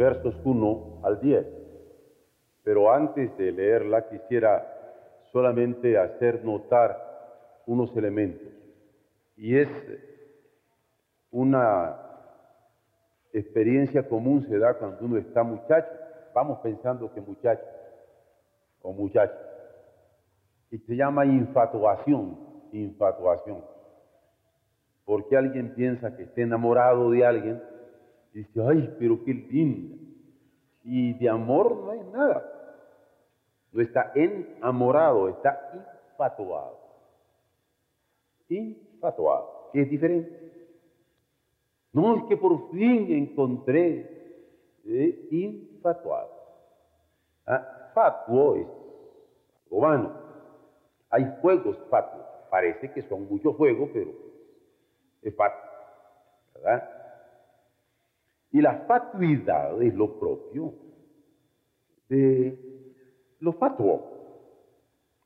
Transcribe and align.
Versos 0.00 0.34
1 0.44 1.00
al 1.02 1.20
10. 1.20 1.46
Pero 2.64 2.90
antes 2.90 3.36
de 3.36 3.52
leerla 3.52 4.08
quisiera 4.08 4.66
solamente 5.30 5.98
hacer 5.98 6.42
notar 6.42 6.96
unos 7.66 7.94
elementos. 7.94 8.48
Y 9.36 9.58
es 9.58 9.68
una 11.30 11.96
experiencia 13.32 14.08
común 14.08 14.46
se 14.48 14.58
da 14.58 14.72
cuando 14.74 15.04
uno 15.04 15.18
está 15.18 15.42
muchacho. 15.42 15.92
Vamos 16.34 16.60
pensando 16.60 17.12
que 17.12 17.20
muchacho 17.20 17.64
o 18.80 18.94
muchacha. 18.94 19.38
Y 20.70 20.78
se 20.78 20.96
llama 20.96 21.26
infatuación, 21.26 22.38
infatuación. 22.72 23.62
Porque 25.04 25.36
alguien 25.36 25.74
piensa 25.74 26.16
que 26.16 26.22
está 26.22 26.40
enamorado 26.40 27.10
de 27.10 27.26
alguien 27.26 27.69
dice, 28.32 28.62
ay, 28.62 28.94
pero 28.98 29.22
qué 29.24 29.34
lindo. 29.34 29.96
Y 30.84 31.14
de 31.14 31.28
amor 31.28 31.76
no 31.76 31.90
hay 31.90 32.00
nada. 32.12 32.44
No 33.72 33.80
está 33.80 34.12
enamorado, 34.14 35.28
está 35.28 35.70
infatuado. 35.74 36.78
Infatuado, 38.48 39.70
que 39.72 39.82
es 39.82 39.90
diferente. 39.90 40.50
No, 41.92 42.16
es 42.16 42.24
que 42.24 42.36
por 42.36 42.70
fin 42.70 43.12
encontré 43.12 44.20
eh, 44.84 45.28
infatuado. 45.30 46.30
Ah, 47.46 47.90
fatuo 47.94 48.56
es 48.56 48.66
algo 49.66 49.80
vano. 49.80 50.12
Hay 51.10 51.24
fuegos 51.40 51.76
fatuos. 51.88 52.26
Parece 52.50 52.92
que 52.92 53.02
son 53.02 53.28
muchos 53.28 53.56
fuegos, 53.56 53.90
pero 53.92 54.10
es 55.22 55.34
fatuo. 55.34 55.70
¿Verdad? 56.54 56.99
Y 58.52 58.60
la 58.60 58.84
fatuidad 58.86 59.80
es 59.82 59.94
lo 59.94 60.18
propio 60.18 60.74
de 62.08 62.58
lo 63.38 63.52
fatuo. 63.52 64.06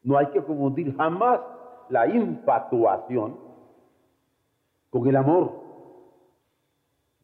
No 0.03 0.19
hay 0.19 0.27
que 0.27 0.42
confundir 0.42 0.94
jamás 0.97 1.41
la 1.89 2.06
infatuación 2.06 3.39
con 4.91 5.06
el 5.08 5.17
amor 5.17 5.64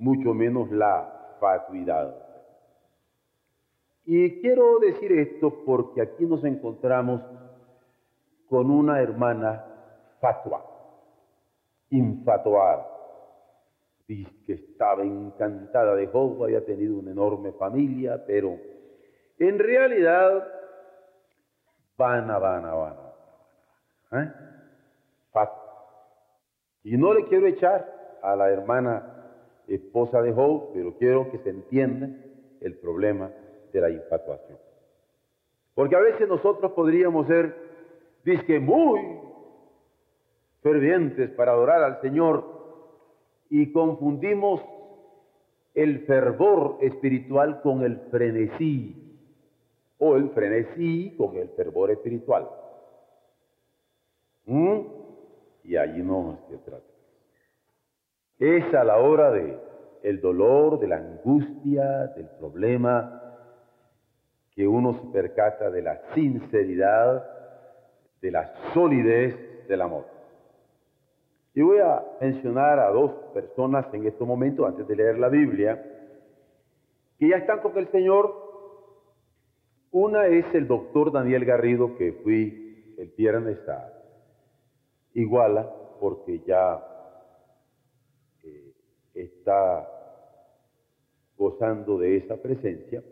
mucho 0.01 0.33
menos 0.33 0.71
la 0.71 1.37
fatuidad. 1.39 2.17
Y 4.07 4.41
quiero 4.41 4.79
decir 4.79 5.13
esto 5.13 5.63
porque 5.65 6.01
aquí 6.01 6.25
nos 6.25 6.43
encontramos 6.43 7.21
con 8.49 8.71
una 8.71 9.01
hermana 9.01 9.65
fatua, 10.21 10.65
infatuada. 11.91 12.87
Dice 14.11 14.33
que 14.45 14.55
estaba 14.55 15.05
encantada 15.05 15.95
de 15.95 16.09
Job, 16.09 16.43
había 16.43 16.65
tenido 16.65 16.99
una 16.99 17.13
enorme 17.13 17.53
familia, 17.53 18.21
pero 18.27 18.59
en 19.39 19.57
realidad, 19.57 20.49
vana, 21.97 22.37
vana, 22.41 22.75
vana, 22.75 22.99
vana. 24.11 24.25
¿eh? 24.25 24.33
Y 26.83 26.97
no 26.97 27.15
le 27.15 27.25
quiero 27.27 27.47
echar 27.47 28.19
a 28.21 28.35
la 28.35 28.51
hermana 28.51 29.29
esposa 29.69 30.21
de 30.23 30.33
Job, 30.33 30.73
pero 30.75 30.97
quiero 30.97 31.31
que 31.31 31.39
se 31.39 31.51
entienda 31.51 32.09
el 32.61 32.79
problema 32.79 33.31
de 33.73 33.81
la 33.81 33.91
infatuación. 33.91 34.59
Porque 35.73 35.95
a 35.95 36.01
veces 36.01 36.27
nosotros 36.27 36.73
podríamos 36.73 37.29
ser, 37.29 37.55
disque, 38.25 38.59
muy 38.59 39.21
fervientes 40.65 41.31
para 41.31 41.53
adorar 41.53 41.85
al 41.85 42.01
Señor 42.01 42.59
y 43.51 43.73
confundimos 43.73 44.63
el 45.75 46.07
fervor 46.07 46.79
espiritual 46.81 47.61
con 47.63 47.83
el 47.83 47.99
frenesí 48.11 48.97
o 49.99 50.17
el 50.17 50.31
frenesí 50.31 51.15
con 51.19 51.37
el 51.37 51.49
fervor 51.51 51.91
espiritual. 51.91 52.49
¿Mm? 54.47 54.79
Y 55.65 55.77
allí 55.77 56.03
no 56.03 56.39
se 56.49 56.57
trata. 56.59 56.85
Es 58.39 58.73
a 58.75 58.85
la 58.85 58.97
hora 58.97 59.31
de 59.33 59.59
el 60.03 60.21
dolor, 60.21 60.81
de 60.81 60.89
la 60.89 60.97
angustia, 60.97 62.07
del 62.17 62.29
problema, 62.39 63.21
que 64.55 64.67
uno 64.67 64.95
se 64.95 65.07
percata 65.13 65.71
de 65.71 65.83
la 65.83 66.01
sinceridad, 66.15 67.29
de 68.23 68.31
la 68.31 68.55
solidez 68.73 69.69
del 69.69 69.83
amor. 69.83 70.20
Y 71.61 71.63
voy 71.63 71.77
a 71.77 72.03
mencionar 72.23 72.79
a 72.79 72.89
dos 72.89 73.13
personas 73.35 73.85
en 73.93 74.07
este 74.07 74.25
momento, 74.25 74.65
antes 74.65 74.89
de 74.89 74.97
leer 74.97 75.19
la 75.19 75.29
Biblia, 75.29 75.77
que 77.19 77.29
ya 77.29 77.37
están 77.37 77.61
con 77.61 77.77
el 77.77 77.87
Señor. 77.89 78.35
Una 79.91 80.27
es 80.27 80.47
el 80.55 80.67
doctor 80.67 81.13
Daniel 81.13 81.45
Garrido, 81.45 81.99
que 81.99 82.15
fui 82.25 82.95
el 82.97 83.09
viernes 83.09 83.59
a 83.69 83.93
Iguala, 85.13 85.71
porque 86.01 86.41
ya 86.47 86.83
está 89.13 89.87
gozando 91.37 91.99
de 91.99 92.17
esa 92.17 92.39
presencia. 92.39 93.03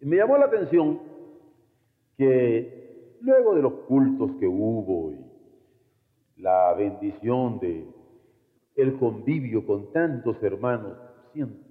Me 0.00 0.16
llamó 0.16 0.38
la 0.38 0.46
atención 0.46 1.02
que 2.16 3.18
luego 3.20 3.54
de 3.54 3.60
los 3.60 3.74
cultos 3.86 4.30
que 4.40 4.46
hubo 4.46 5.12
y 5.12 5.27
la 6.38 6.72
bendición 6.74 7.58
de 7.60 7.86
el 8.76 8.98
convivio 8.98 9.66
con 9.66 9.92
tantos 9.92 10.40
hermanos, 10.42 10.96
cientos, 11.32 11.66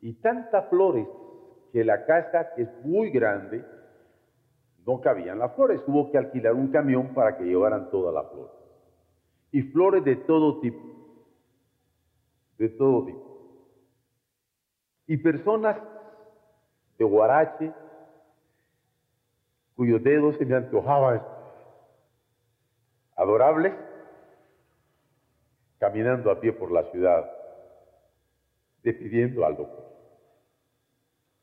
y 0.00 0.14
tantas 0.14 0.68
flores 0.70 1.06
que 1.72 1.84
la 1.84 2.06
casa, 2.06 2.54
que 2.54 2.62
es 2.62 2.84
muy 2.84 3.10
grande, 3.10 3.64
no 4.86 5.00
cabían 5.00 5.38
las 5.38 5.54
flores. 5.54 5.82
Hubo 5.86 6.10
que 6.10 6.18
alquilar 6.18 6.54
un 6.54 6.68
camión 6.68 7.12
para 7.14 7.36
que 7.36 7.44
llevaran 7.44 7.90
todas 7.90 8.14
las 8.14 8.32
flores. 8.32 8.52
Y 9.52 9.62
flores 9.62 10.02
de 10.04 10.16
todo 10.16 10.60
tipo 10.60 10.90
de 12.60 12.68
todo 12.68 13.06
tipo. 13.06 13.24
Y 15.06 15.16
personas 15.16 15.78
de 16.98 17.04
Guarache, 17.04 17.72
cuyos 19.74 20.02
dedos 20.02 20.36
se 20.36 20.44
me 20.44 20.54
antojaban 20.54 21.22
adorables, 23.20 23.74
caminando 25.78 26.30
a 26.30 26.40
pie 26.40 26.52
por 26.52 26.72
la 26.72 26.84
ciudad, 26.90 27.30
despidiendo 28.82 29.44
al 29.44 29.56
doctor. 29.56 29.84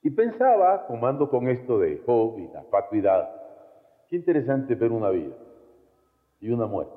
Y 0.02 0.10
pensaba, 0.10 0.88
tomando 0.88 1.30
con 1.30 1.48
esto 1.48 1.80
de 1.80 2.02
Job 2.06 2.40
y 2.40 2.48
la 2.48 2.64
fatuidad, 2.64 3.30
qué 4.08 4.16
interesante 4.16 4.76
ver 4.76 4.92
una 4.92 5.10
vida 5.10 5.36
y 6.40 6.50
una 6.50 6.66
muerte. 6.66 6.96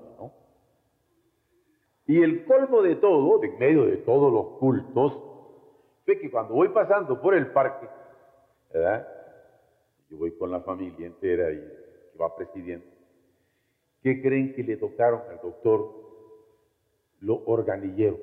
Y 2.07 2.21
el 2.25 2.45
colmo 2.45 2.83
de 2.83 2.97
todo, 2.97 3.39
de 3.39 3.51
medio 3.51 3.85
de 3.85 3.99
todos 3.99 4.33
los 4.33 4.59
cultos, 4.59 5.17
fue 6.05 6.19
que 6.19 6.29
cuando 6.29 6.55
voy 6.55 6.69
pasando 6.71 7.21
por 7.21 7.35
el 7.35 7.53
parque, 7.53 7.87
¿verdad? 8.73 9.07
Yo 10.09 10.17
voy 10.17 10.33
con 10.37 10.51
la 10.51 10.59
familia 10.61 11.07
entera 11.07 11.53
y 11.53 11.59
que 11.59 12.19
va 12.19 12.35
presidiendo. 12.35 13.00
¿Qué 14.03 14.23
creen 14.23 14.55
que 14.55 14.63
le 14.63 14.77
tocaron 14.77 15.23
al 15.29 15.41
doctor 15.43 15.95
los 17.21 17.41
organilleros, 17.45 18.21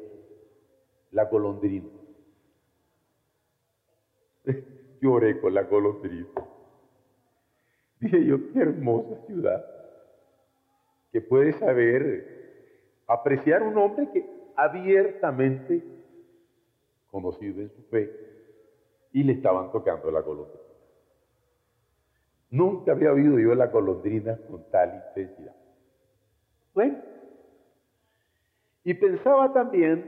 la 1.11 1.25
golondrina? 1.25 1.89
Lloré 5.01 5.39
con 5.39 5.53
la 5.53 5.63
golondrina. 5.63 6.27
Dije 7.99 8.25
yo, 8.25 8.37
qué 8.53 8.59
hermosa 8.59 9.25
ciudad, 9.25 9.65
que 11.11 11.21
puede 11.21 11.53
saber 11.53 12.37
apreciar 13.07 13.63
un 13.63 13.77
hombre 13.77 14.09
que 14.11 14.25
abiertamente 14.55 15.83
conocido 17.11 17.61
en 17.61 17.69
su 17.69 17.81
fe 17.83 18.11
y 19.13 19.23
le 19.23 19.33
estaban 19.33 19.71
tocando 19.71 20.11
la 20.11 20.21
golondrina. 20.21 20.61
Nunca 22.49 22.91
había 22.93 23.11
oído 23.11 23.39
yo 23.39 23.53
la 23.55 23.67
golondrina 23.67 24.37
con 24.49 24.69
tal 24.69 25.03
intensidad. 25.07 25.56
Bueno, 26.77 26.95
Y 28.83 28.93
pensaba 28.93 29.51
también 29.51 30.07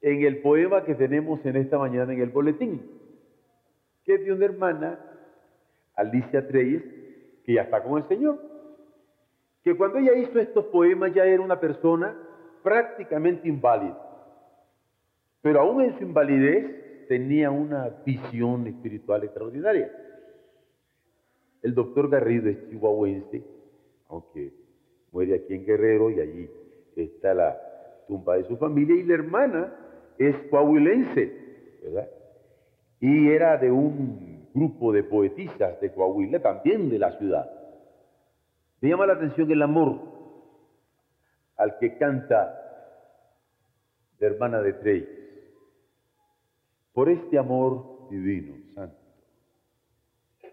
en 0.00 0.22
el 0.22 0.40
poema 0.40 0.84
que 0.84 0.94
tenemos 0.94 1.44
en 1.44 1.56
esta 1.56 1.76
mañana 1.76 2.14
en 2.14 2.22
el 2.22 2.30
boletín, 2.30 2.80
que 4.04 4.14
es 4.14 4.24
de 4.24 4.32
una 4.32 4.46
hermana, 4.46 4.98
Alicia 5.96 6.48
Treyes, 6.48 6.82
que 7.44 7.52
ya 7.52 7.60
está 7.60 7.82
con 7.82 7.98
el 7.98 8.08
Señor. 8.08 8.40
Que 9.62 9.76
cuando 9.76 9.98
ella 9.98 10.14
hizo 10.14 10.38
estos 10.40 10.64
poemas 10.64 11.12
ya 11.12 11.26
era 11.26 11.42
una 11.42 11.60
persona 11.60 12.16
prácticamente 12.62 13.46
inválida. 13.46 14.00
Pero 15.42 15.60
aún 15.60 15.82
en 15.82 15.98
su 15.98 16.04
invalidez 16.04 17.06
tenía 17.06 17.50
una 17.50 17.90
visión 18.02 18.66
espiritual 18.66 19.24
extraordinaria. 19.24 19.92
El 21.60 21.74
doctor 21.74 22.08
Garrido 22.08 22.48
es 22.48 22.66
chihuahuense, 22.70 23.44
aunque 24.08 24.63
muere 25.14 25.36
aquí 25.36 25.54
en 25.54 25.64
Guerrero 25.64 26.10
y 26.10 26.20
allí 26.20 26.50
está 26.96 27.32
la 27.32 27.56
tumba 28.08 28.36
de 28.36 28.44
su 28.44 28.56
familia, 28.56 28.96
y 28.96 29.04
la 29.04 29.14
hermana 29.14 29.74
es 30.18 30.36
coahuilense, 30.50 31.32
¿verdad? 31.84 32.10
Y 33.00 33.28
era 33.28 33.56
de 33.56 33.70
un 33.70 34.48
grupo 34.52 34.92
de 34.92 35.04
poetisas 35.04 35.80
de 35.80 35.92
Coahuila, 35.92 36.40
también 36.40 36.90
de 36.90 36.98
la 36.98 37.16
ciudad. 37.18 37.50
Me 38.80 38.88
llama 38.88 39.06
la 39.06 39.14
atención 39.14 39.50
el 39.50 39.62
amor 39.62 40.00
al 41.56 41.78
que 41.78 41.96
canta 41.96 42.60
la 44.18 44.26
hermana 44.26 44.60
de 44.60 44.72
Trey. 44.74 45.08
Por 46.92 47.08
este 47.08 47.38
amor 47.38 48.08
divino, 48.10 48.54
santo, 48.74 48.96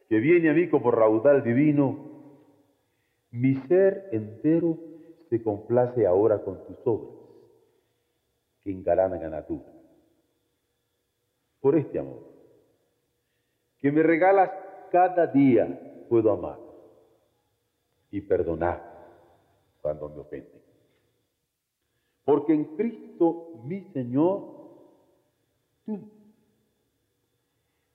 que 0.08 0.20
viene 0.20 0.50
a 0.50 0.54
mí 0.54 0.70
como 0.70 0.92
raudal 0.92 1.44
divino, 1.44 2.11
mi 3.32 3.56
ser 3.68 4.10
entero 4.12 4.78
se 5.30 5.42
complace 5.42 6.06
ahora 6.06 6.44
con 6.44 6.66
tus 6.66 6.78
obras 6.86 7.16
que 8.62 8.72
engalanan 8.72 9.24
a 9.24 9.30
natura. 9.30 9.72
Por 11.62 11.76
este 11.76 12.00
amor, 12.00 12.24
que 13.80 13.92
me 13.92 14.04
regalas 14.04 14.52
cada 14.92 15.28
día, 15.28 16.06
puedo 16.10 16.32
amar 16.32 16.60
y 18.12 18.20
perdonar 18.22 18.84
cuando 19.82 20.10
me 20.10 20.20
ofenden. 20.20 20.62
Porque 22.26 22.54
en 22.54 22.76
Cristo 22.76 23.62
mi 23.64 23.82
Señor, 23.94 24.42
tú 25.86 26.00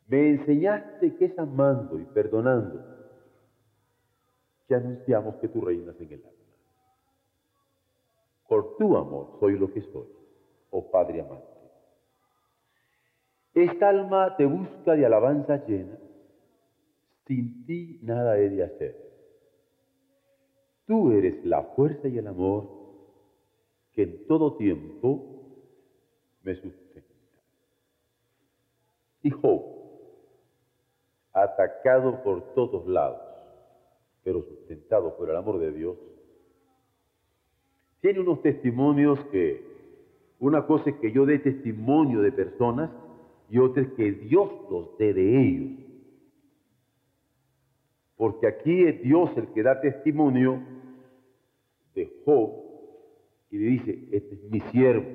me 0.08 0.30
enseñaste 0.30 1.14
que 1.16 1.26
es 1.26 1.38
amando 1.38 1.98
y 2.00 2.04
perdonando 2.04 2.95
que 4.66 4.74
anunciamos 4.74 5.36
que 5.36 5.48
tú 5.48 5.60
reinas 5.60 5.98
en 6.00 6.12
el 6.12 6.24
alma. 6.24 6.30
Por 8.48 8.76
tu 8.76 8.96
amor 8.96 9.36
soy 9.40 9.58
lo 9.58 9.72
que 9.72 9.82
soy 9.82 10.16
oh 10.70 10.90
Padre 10.90 11.20
amante. 11.20 11.46
Esta 13.54 13.88
alma 13.88 14.36
te 14.36 14.44
busca 14.44 14.94
de 14.94 15.06
alabanza 15.06 15.64
llena, 15.66 15.98
sin 17.26 17.64
ti 17.64 17.98
nada 18.02 18.38
he 18.38 18.50
de 18.50 18.64
hacer. 18.64 19.06
Tú 20.86 21.10
eres 21.12 21.44
la 21.44 21.62
fuerza 21.62 22.08
y 22.08 22.18
el 22.18 22.26
amor 22.26 22.68
que 23.92 24.02
en 24.02 24.26
todo 24.26 24.56
tiempo 24.56 25.42
me 26.42 26.54
sustenta. 26.54 27.40
Hijo, 29.22 29.72
atacado 31.32 32.22
por 32.22 32.54
todos 32.54 32.86
lados, 32.86 33.20
pero 34.26 34.43
sustentado 34.43 35.17
por 35.17 35.31
el 35.31 35.37
amor 35.37 35.61
de 35.61 35.70
Dios, 35.70 35.96
tiene 38.00 38.19
unos 38.19 38.43
testimonios 38.43 39.20
que 39.26 39.64
una 40.40 40.67
cosa 40.67 40.90
es 40.90 40.96
que 40.96 41.12
yo 41.12 41.25
dé 41.26 41.38
testimonio 41.38 42.23
de 42.23 42.32
personas 42.32 42.90
y 43.49 43.61
otra 43.61 43.84
es 43.84 43.93
que 43.93 44.11
Dios 44.11 44.50
los 44.69 44.99
dé 44.99 45.14
de 45.14 45.40
ellos. 45.40 45.78
Porque 48.17 48.49
aquí 48.49 48.82
es 48.82 49.00
Dios 49.00 49.31
el 49.37 49.46
que 49.52 49.62
da 49.62 49.81
testimonio 49.81 50.61
de 51.94 52.12
Job 52.25 52.50
y 53.52 53.58
le 53.58 53.67
dice, 53.69 54.08
este 54.11 54.34
es 54.34 54.43
mi 54.50 54.58
siervo. 54.73 55.06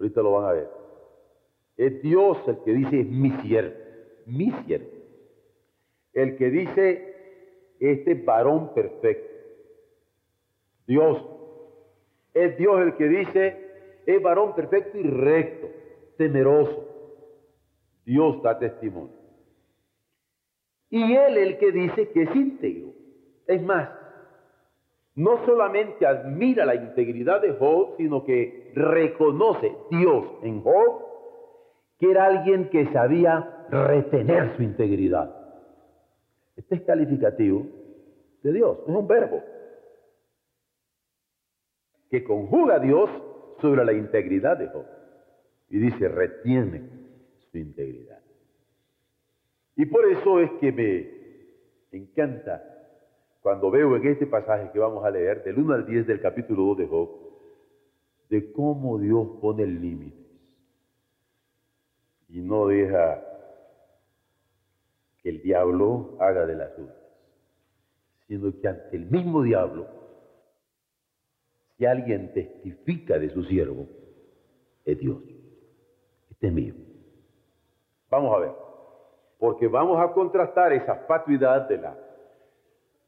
Ahorita 0.00 0.20
lo 0.20 0.32
van 0.32 0.48
a 0.48 0.52
ver. 0.52 0.68
Es 1.76 2.02
Dios 2.02 2.38
el 2.48 2.58
que 2.64 2.72
dice, 2.72 3.00
es 3.02 3.08
mi 3.08 3.30
siervo, 3.30 3.76
mi 4.26 4.50
siervo. 4.50 4.90
El 6.12 6.36
que 6.36 6.50
dice, 6.50 7.11
este 7.90 8.14
varón 8.14 8.74
perfecto. 8.74 9.32
Dios. 10.86 11.24
Es 12.34 12.56
Dios 12.56 12.80
el 12.80 12.96
que 12.96 13.08
dice, 13.08 14.00
es 14.06 14.22
varón 14.22 14.54
perfecto 14.54 14.98
y 14.98 15.02
recto, 15.02 15.68
temeroso. 16.16 16.88
Dios 18.04 18.42
da 18.42 18.58
testimonio. 18.58 19.14
Y 20.90 21.14
él 21.14 21.36
el 21.36 21.58
que 21.58 21.72
dice 21.72 22.10
que 22.10 22.22
es 22.22 22.34
íntegro. 22.34 22.92
Es 23.46 23.62
más, 23.62 23.90
no 25.14 25.44
solamente 25.44 26.06
admira 26.06 26.64
la 26.64 26.74
integridad 26.74 27.42
de 27.42 27.52
Job, 27.52 27.96
sino 27.96 28.24
que 28.24 28.72
reconoce 28.74 29.74
Dios 29.90 30.24
en 30.42 30.62
Job 30.62 31.12
que 32.02 32.10
era 32.10 32.24
alguien 32.24 32.68
que 32.68 32.92
sabía 32.92 33.66
retener 33.70 34.56
su 34.56 34.64
integridad. 34.64 35.41
Este 36.62 36.76
es 36.76 36.82
calificativo 36.82 37.66
de 38.44 38.52
Dios, 38.52 38.78
es 38.86 38.94
un 38.94 39.08
verbo 39.08 39.42
que 42.08 42.22
conjuga 42.22 42.76
a 42.76 42.78
Dios 42.78 43.10
sobre 43.60 43.84
la 43.84 43.92
integridad 43.92 44.56
de 44.56 44.68
Job. 44.68 44.84
Y 45.70 45.78
dice, 45.78 46.06
retiene 46.06 46.88
su 47.50 47.58
integridad. 47.58 48.20
Y 49.74 49.86
por 49.86 50.06
eso 50.06 50.38
es 50.38 50.52
que 50.60 50.70
me 50.70 51.98
encanta 51.98 52.62
cuando 53.40 53.68
veo 53.70 53.96
en 53.96 54.06
este 54.06 54.26
pasaje 54.26 54.70
que 54.72 54.78
vamos 54.78 55.04
a 55.04 55.10
leer, 55.10 55.42
del 55.42 55.58
1 55.58 55.74
al 55.74 55.86
10 55.86 56.06
del 56.06 56.20
capítulo 56.20 56.62
2 56.66 56.78
de 56.78 56.86
Job, 56.86 57.10
de 58.28 58.52
cómo 58.52 58.98
Dios 59.00 59.26
pone 59.40 59.66
límites 59.66 60.22
y 62.28 62.40
no 62.40 62.68
deja 62.68 63.31
que 65.22 65.28
el 65.28 65.42
diablo 65.42 66.16
haga 66.20 66.46
de 66.46 66.56
las 66.56 66.74
suyas, 66.74 66.96
sino 68.26 68.52
que 68.60 68.68
ante 68.68 68.96
el 68.96 69.06
mismo 69.06 69.42
diablo 69.42 69.86
si 71.76 71.86
alguien 71.86 72.32
testifica 72.32 73.18
de 73.18 73.30
su 73.30 73.42
siervo, 73.44 73.86
es 74.84 74.98
Dios. 74.98 75.22
Este 76.30 76.46
es 76.48 76.52
mío. 76.52 76.74
Vamos 78.10 78.34
a 78.36 78.38
ver, 78.38 78.52
porque 79.38 79.66
vamos 79.68 79.98
a 79.98 80.12
contrastar 80.12 80.72
esa 80.72 80.94
fatuidad 81.06 81.68
de 81.68 81.78
la 81.78 81.98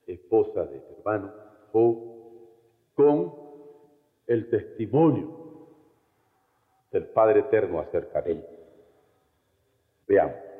esposa 0.06 0.64
de 0.66 0.80
su 0.80 0.94
hermano 0.98 1.32
con 2.94 3.34
el 4.26 4.48
testimonio 4.48 5.44
del 6.90 7.06
Padre 7.06 7.40
Eterno 7.40 7.80
acerca 7.80 8.22
de 8.22 8.32
él. 8.32 8.46
Veamos. 10.06 10.53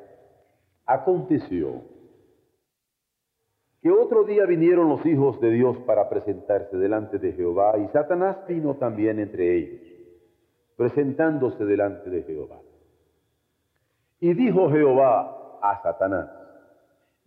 Aconteció 0.86 1.82
que 3.84 3.90
otro 3.90 4.24
día 4.24 4.46
vinieron 4.46 4.88
los 4.88 5.04
hijos 5.04 5.38
de 5.42 5.50
Dios 5.50 5.76
para 5.86 6.08
presentarse 6.08 6.74
delante 6.78 7.18
de 7.18 7.32
Jehová, 7.32 7.76
y 7.76 7.86
Satanás 7.88 8.38
vino 8.48 8.76
también 8.76 9.18
entre 9.18 9.58
ellos, 9.58 9.82
presentándose 10.76 11.66
delante 11.66 12.08
de 12.08 12.22
Jehová. 12.22 12.60
Y 14.20 14.32
dijo 14.32 14.70
Jehová 14.70 15.58
a 15.60 15.82
Satanás, 15.82 16.30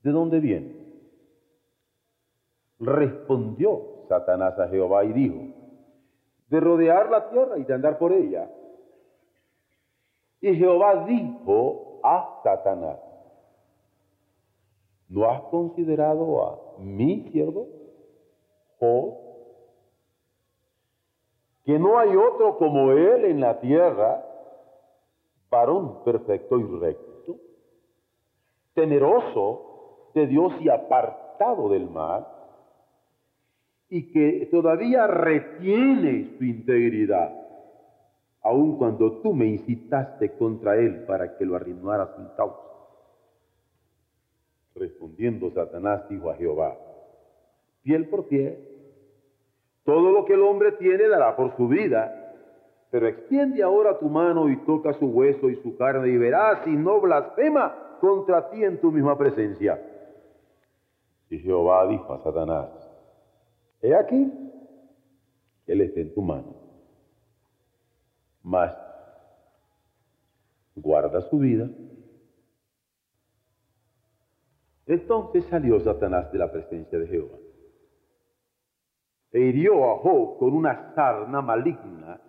¿de 0.02 0.10
dónde 0.10 0.40
viene? 0.40 0.76
Respondió 2.80 4.06
Satanás 4.10 4.58
a 4.58 4.68
Jehová 4.68 5.04
y 5.06 5.14
dijo, 5.14 5.54
de 6.50 6.60
rodear 6.60 7.12
la 7.12 7.30
tierra 7.30 7.60
y 7.60 7.66
de 7.66 7.74
andar 7.76 8.00
por 8.00 8.14
ella. 8.14 8.50
Y 10.42 10.56
Jehová 10.56 11.06
dijo 11.06 12.00
a 12.04 12.40
Satanás, 12.44 12.98
¿No 15.10 15.30
has 15.30 15.42
considerado 15.44 16.44
a 16.44 16.80
mi 16.80 17.30
siervo, 17.32 17.68
Job? 18.80 19.16
Que 21.64 21.80
no 21.80 21.98
hay 21.98 22.16
otro 22.16 22.58
como 22.58 22.92
él 22.92 23.26
en 23.26 23.40
la 23.40 23.60
tierra, 23.60 24.26
varón 25.50 26.04
perfecto 26.04 26.60
y 26.60 26.64
recto, 26.80 27.36
temeroso 28.74 30.12
de 30.14 30.28
Dios 30.28 30.54
y 30.62 30.70
apartado 30.70 31.70
del 31.70 31.90
mal, 31.90 32.28
y 33.90 34.12
que 34.12 34.48
todavía 34.52 35.08
retiene 35.08 36.38
su 36.38 36.44
integridad, 36.44 37.34
aun 38.42 38.78
cuando 38.78 39.22
tú 39.22 39.34
me 39.34 39.46
incitaste 39.46 40.38
contra 40.38 40.76
él 40.78 41.06
para 41.06 41.38
que 41.38 41.46
lo 41.46 41.56
arruinara 41.56 42.14
sin 42.16 42.28
causa. 42.36 42.77
Respondiendo 44.80 45.52
Satanás 45.52 46.08
dijo 46.10 46.30
a 46.30 46.36
Jehová, 46.36 46.78
piel 47.84 48.08
por 48.10 48.28
piel, 48.28 48.58
Todo 49.84 50.12
lo 50.12 50.26
que 50.26 50.34
el 50.34 50.42
hombre 50.42 50.74
tiene 50.74 51.08
dará 51.08 51.36
por 51.36 51.56
su 51.56 51.68
vida, 51.68 52.36
pero 52.92 53.08
extiende 53.08 53.64
ahora 53.64 54.00
tu 54.00 54.10
mano 54.10 54.50
y 54.50 54.58
toca 54.66 54.94
su 54.94 55.08
hueso 55.08 55.50
y 55.50 55.56
su 55.58 55.78
carne 55.78 56.10
y 56.10 56.18
verás 56.18 56.64
si 56.64 56.72
no 56.72 57.02
blasfema 57.02 57.98
contra 58.00 58.50
ti 58.50 58.64
en 58.64 58.80
tu 58.80 58.92
misma 58.92 59.18
presencia. 59.18 59.82
Y 61.30 61.40
Jehová 61.40 61.88
dijo 61.88 62.14
a 62.14 62.24
Satanás, 62.24 62.70
he 63.82 63.94
aquí, 63.96 64.32
él 65.68 65.82
está 65.82 66.00
en 66.00 66.14
tu 66.14 66.22
mano, 66.22 66.56
mas 68.44 68.74
guarda 70.76 71.22
su 71.30 71.40
vida. 71.40 71.70
Entonces 74.88 75.46
salió 75.46 75.80
Satanás 75.82 76.32
de 76.32 76.40
la 76.40 76.52
presencia 76.52 76.98
de 76.98 77.08
Jehová 77.08 77.38
e 79.32 79.40
hirió 79.40 79.92
a 79.92 79.98
Job 79.98 80.40
con 80.40 80.54
una 80.54 80.94
sarna 80.96 81.42
maligna 81.42 82.22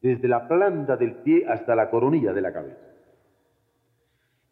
desde 0.00 0.28
la 0.28 0.46
planta 0.46 0.96
del 0.96 1.16
pie 1.16 1.46
hasta 1.48 1.74
la 1.74 1.90
coronilla 1.90 2.32
de 2.32 2.40
la 2.40 2.52
cabeza. 2.52 2.94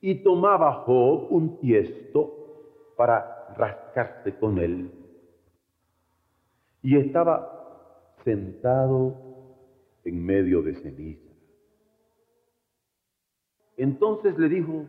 Y 0.00 0.22
tomaba 0.24 0.82
Job 0.84 1.28
un 1.30 1.58
tiesto 1.60 2.94
para 2.96 3.54
rascarse 3.56 4.36
con 4.38 4.58
él. 4.58 4.90
Y 6.82 6.96
estaba 6.96 8.16
sentado 8.24 9.14
en 10.04 10.24
medio 10.24 10.62
de 10.62 10.74
ceniza. 10.74 11.30
Entonces 13.76 14.36
le 14.36 14.48
dijo 14.48 14.86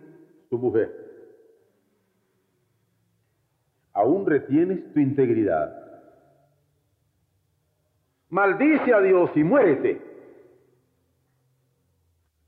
su 0.49 0.57
mujer, 0.57 1.02
¿aún 3.93 4.25
retienes 4.25 4.93
tu 4.93 5.00
integridad? 5.00 5.83
maldice 8.33 8.91
a 8.91 9.00
Dios 9.00 9.29
y 9.35 9.43
muérete. 9.43 10.01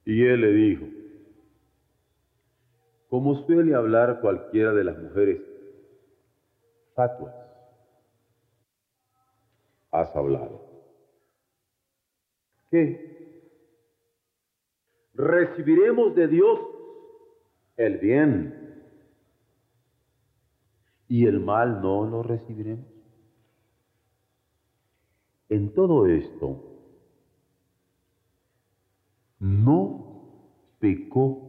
Y 0.04 0.26
él 0.26 0.42
le 0.42 0.52
dijo, 0.52 0.86
como 3.08 3.36
suele 3.46 3.76
hablar 3.76 4.20
cualquiera 4.20 4.74
de 4.74 4.84
las 4.84 4.98
mujeres 4.98 5.40
fatuas, 6.96 7.36
has 9.92 10.16
hablado. 10.16 10.60
¿Qué? 12.72 13.14
Recibiremos 15.14 16.16
de 16.16 16.28
Dios 16.28 16.60
el 17.78 18.00
bien 18.00 18.65
y 21.08 21.26
el 21.26 21.40
mal 21.40 21.82
no 21.82 22.06
lo 22.06 22.24
recibiremos. 22.24 22.86
En 25.50 25.74
todo 25.74 26.08
esto, 26.08 26.64
no 29.40 30.78
pecó 30.80 31.46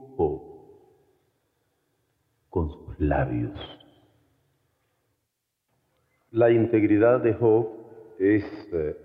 con 2.57 2.71
sus 2.71 2.99
labios. 3.01 3.53
La 6.31 6.51
integridad 6.51 7.21
de 7.21 7.35
Job 7.35 7.69
es 8.19 8.45
eh, 8.73 8.97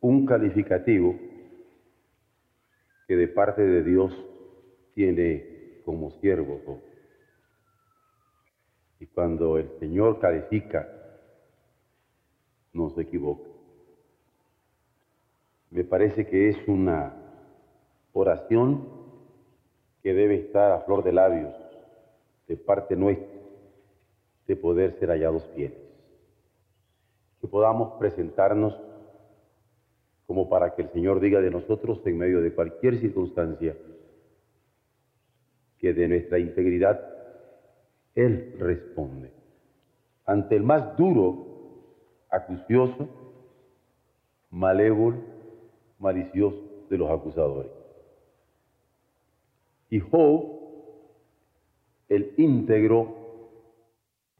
un 0.00 0.26
calificativo 0.26 1.14
que 3.06 3.14
de 3.14 3.28
parte 3.28 3.62
de 3.62 3.84
Dios 3.84 4.12
tiene 4.94 5.80
como 5.84 6.10
siervo 6.20 6.60
Job. 6.66 6.87
Y 9.00 9.06
cuando 9.06 9.58
el 9.58 9.70
Señor 9.78 10.18
califica 10.18 10.88
no 12.72 12.90
se 12.90 13.02
equivoca. 13.02 13.48
Me 15.70 15.84
parece 15.84 16.26
que 16.26 16.48
es 16.48 16.56
una 16.66 17.14
oración 18.12 18.88
que 20.02 20.14
debe 20.14 20.36
estar 20.36 20.72
a 20.72 20.80
flor 20.80 21.04
de 21.04 21.12
labios 21.12 21.54
de 22.46 22.56
parte 22.56 22.96
nuestra 22.96 23.38
de 24.46 24.56
poder 24.56 24.98
ser 24.98 25.10
hallados 25.10 25.44
fieles. 25.54 25.78
Que 27.40 27.46
podamos 27.46 27.98
presentarnos 27.98 28.74
como 30.26 30.48
para 30.48 30.74
que 30.74 30.82
el 30.82 30.90
Señor 30.90 31.20
diga 31.20 31.40
de 31.40 31.50
nosotros 31.50 32.00
en 32.06 32.18
medio 32.18 32.40
de 32.40 32.52
cualquier 32.52 32.98
circunstancia 32.98 33.76
que 35.78 35.92
de 35.92 36.08
nuestra 36.08 36.38
integridad 36.38 37.17
Él 38.18 38.56
responde. 38.58 39.30
Ante 40.26 40.56
el 40.56 40.64
más 40.64 40.96
duro 40.96 41.46
acucioso, 42.28 43.08
malévolo, 44.50 45.18
malicioso 46.00 46.58
de 46.90 46.98
los 46.98 47.08
acusadores. 47.12 47.70
Y 49.88 50.00
Job, 50.00 50.46
el 52.08 52.34
íntegro 52.38 53.14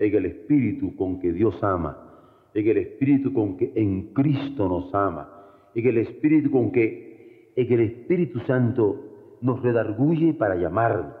en 0.00 0.14
el 0.16 0.26
espíritu 0.26 0.96
con 0.96 1.20
que 1.20 1.32
Dios 1.32 1.62
ama, 1.62 2.50
en 2.52 2.66
el 2.66 2.78
espíritu 2.78 3.32
con 3.32 3.56
que 3.56 3.72
en 3.76 4.12
Cristo 4.12 4.68
nos 4.68 4.92
ama 4.92 5.36
en 5.74 5.86
el 5.86 5.98
Espíritu 5.98 6.50
con 6.50 6.72
que 6.72 7.52
en 7.56 7.72
el 7.72 7.80
Espíritu 7.80 8.40
Santo 8.40 9.36
nos 9.40 9.62
redarguye 9.62 10.34
para 10.34 10.56
llamarnos 10.56 11.14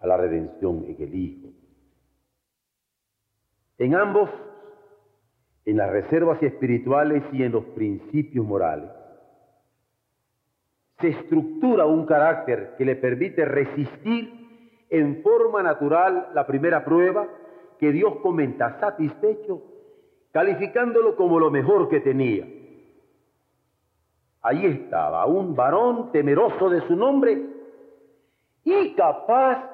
a 0.00 0.06
la 0.06 0.16
redención 0.16 0.84
en 0.86 0.96
el 0.98 1.14
Hijo. 1.14 1.48
En 3.78 3.94
ambos, 3.94 4.30
en 5.64 5.76
las 5.76 5.90
reservas 5.90 6.42
espirituales 6.42 7.22
y 7.32 7.42
en 7.42 7.52
los 7.52 7.64
principios 7.66 8.46
morales, 8.46 8.90
se 11.00 11.08
estructura 11.08 11.86
un 11.86 12.06
carácter 12.06 12.74
que 12.78 12.84
le 12.84 12.96
permite 12.96 13.44
resistir 13.44 14.32
en 14.90 15.22
forma 15.22 15.62
natural 15.62 16.28
la 16.34 16.46
primera 16.46 16.84
prueba 16.84 17.26
que 17.78 17.92
Dios 17.92 18.16
comenta 18.22 18.78
satisfecho, 18.80 19.62
calificándolo 20.32 21.16
como 21.16 21.38
lo 21.38 21.50
mejor 21.50 21.88
que 21.88 22.00
tenía 22.00 22.46
Allí 24.44 24.66
estaba 24.66 25.24
un 25.24 25.56
varón 25.56 26.12
temeroso 26.12 26.68
de 26.68 26.82
su 26.82 26.94
nombre 26.94 27.46
y 28.62 28.94
capaz 28.94 29.70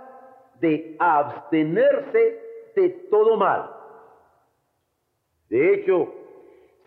de 0.60 0.94
abstenerse 0.96 2.40
de 2.76 2.88
todo 3.10 3.36
mal. 3.36 3.68
De 5.48 5.74
hecho, 5.74 6.14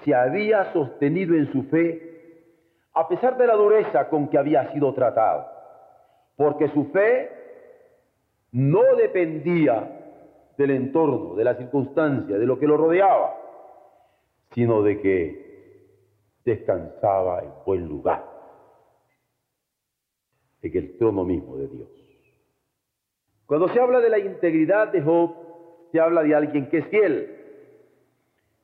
se 0.06 0.16
había 0.16 0.72
sostenido 0.72 1.36
en 1.36 1.52
su 1.52 1.64
fe 1.64 2.14
a 2.94 3.06
pesar 3.10 3.38
de 3.38 3.48
la 3.48 3.56
dureza 3.56 4.08
con 4.08 4.30
que 4.30 4.38
había 4.38 4.72
sido 4.72 4.94
tratado, 4.94 5.46
porque 6.38 6.70
su 6.70 6.86
fe 6.86 7.30
no 8.54 8.96
dependía 8.96 10.03
del 10.58 10.72
entorno, 10.72 11.36
de 11.36 11.44
la 11.44 11.56
circunstancia, 11.56 12.38
de 12.38 12.46
lo 12.46 12.60
que 12.60 12.68
lo 12.68 12.78
rodeaba, 12.78 13.36
sino 14.52 14.84
de 14.84 15.02
que 15.02 15.44
descansaba 16.46 17.42
en 17.42 17.52
buen 17.66 17.88
lugar, 17.88 18.24
en 20.62 20.78
el 20.78 20.98
trono 20.98 21.24
mismo 21.24 21.58
de 21.58 21.68
Dios. 21.68 21.90
Cuando 23.46 23.68
se 23.70 23.80
habla 23.80 24.00
de 24.00 24.10
la 24.10 24.20
integridad 24.20 24.90
de 24.90 25.02
Job, 25.02 25.36
se 25.92 26.00
habla 26.00 26.24
de 26.24 26.36
alguien 26.36 26.70
que 26.70 26.80
es 26.80 26.88
fiel. 26.88 27.40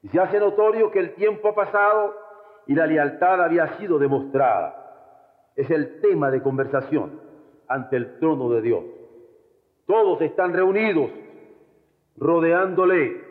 Y 0.01 0.07
se 0.09 0.19
hace 0.19 0.39
notorio 0.39 0.91
que 0.91 0.99
el 0.99 1.13
tiempo 1.15 1.49
ha 1.49 1.55
pasado 1.55 2.15
y 2.67 2.73
la 2.73 2.87
lealtad 2.87 3.41
había 3.43 3.77
sido 3.77 3.99
demostrada. 3.99 5.51
Es 5.55 5.69
el 5.69 5.99
tema 6.01 6.31
de 6.31 6.41
conversación 6.41 7.19
ante 7.67 7.97
el 7.97 8.19
trono 8.19 8.49
de 8.49 8.61
Dios. 8.61 8.83
Todos 9.85 10.21
están 10.21 10.53
reunidos 10.53 11.09
rodeándole 12.19 13.21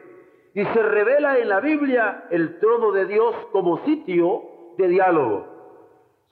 y 0.54 0.64
se 0.64 0.82
revela 0.82 1.38
en 1.38 1.48
la 1.48 1.60
Biblia 1.60 2.24
el 2.30 2.58
trono 2.58 2.90
de 2.92 3.06
Dios 3.06 3.34
como 3.52 3.84
sitio 3.84 4.42
de 4.76 4.88
diálogo 4.88 5.58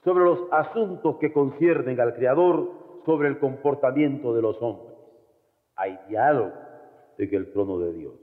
sobre 0.05 0.25
los 0.25 0.41
asuntos 0.53 1.17
que 1.17 1.33
conciernen 1.33 2.01
al 2.01 2.15
Creador, 2.15 2.71
sobre 3.05 3.29
el 3.29 3.39
comportamiento 3.39 4.35
de 4.35 4.41
los 4.41 4.57
hombres. 4.63 4.95
Hay 5.75 5.99
diálogo 6.09 6.53
en 7.19 7.35
el 7.35 7.53
trono 7.53 7.79
de 7.81 7.93
Dios. 7.93 8.15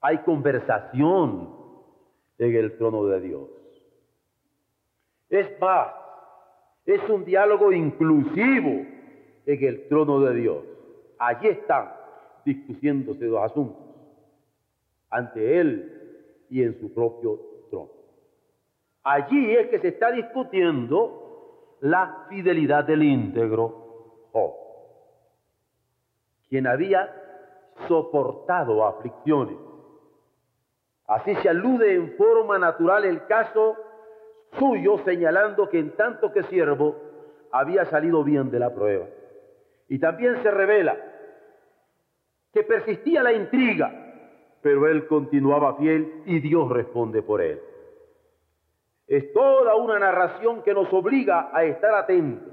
Hay 0.00 0.18
conversación 0.18 1.54
en 2.38 2.54
el 2.54 2.76
trono 2.78 3.04
de 3.06 3.20
Dios. 3.20 3.48
Es 5.28 5.60
más, 5.60 5.88
es 6.86 7.00
un 7.08 7.24
diálogo 7.24 7.72
inclusivo 7.72 8.86
en 9.46 9.64
el 9.64 9.88
trono 9.88 10.20
de 10.20 10.34
Dios. 10.34 10.71
Allí 11.24 11.46
están 11.46 11.88
discutiéndose 12.44 13.26
dos 13.26 13.44
asuntos, 13.44 13.80
ante 15.08 15.60
Él 15.60 16.46
y 16.50 16.64
en 16.64 16.80
su 16.80 16.92
propio 16.92 17.38
trono. 17.70 17.90
Allí 19.04 19.54
es 19.54 19.68
que 19.68 19.78
se 19.78 19.88
está 19.88 20.10
discutiendo 20.10 21.76
la 21.80 22.26
fidelidad 22.28 22.84
del 22.84 23.04
íntegro 23.04 24.26
Job, 24.32 24.52
quien 26.48 26.66
había 26.66 27.08
soportado 27.86 28.84
aflicciones 28.84 29.56
Así 31.06 31.34
se 31.36 31.48
alude 31.50 31.94
en 31.94 32.16
forma 32.16 32.58
natural 32.58 33.04
el 33.04 33.26
caso 33.26 33.76
suyo, 34.58 34.98
señalando 35.04 35.68
que 35.68 35.78
en 35.78 35.94
tanto 35.94 36.32
que 36.32 36.42
siervo 36.44 36.96
había 37.50 37.84
salido 37.84 38.24
bien 38.24 38.50
de 38.50 38.58
la 38.58 38.74
prueba. 38.74 39.06
Y 39.88 39.98
también 39.98 40.42
se 40.42 40.50
revela 40.50 40.96
que 42.52 42.62
persistía 42.62 43.22
la 43.22 43.32
intriga, 43.32 43.90
pero 44.60 44.86
él 44.86 45.06
continuaba 45.06 45.76
fiel 45.76 46.22
y 46.26 46.40
Dios 46.40 46.70
responde 46.70 47.22
por 47.22 47.40
él. 47.40 47.60
Es 49.06 49.32
toda 49.32 49.74
una 49.74 49.98
narración 49.98 50.62
que 50.62 50.74
nos 50.74 50.92
obliga 50.92 51.50
a 51.52 51.64
estar 51.64 51.94
atentos. 51.94 52.52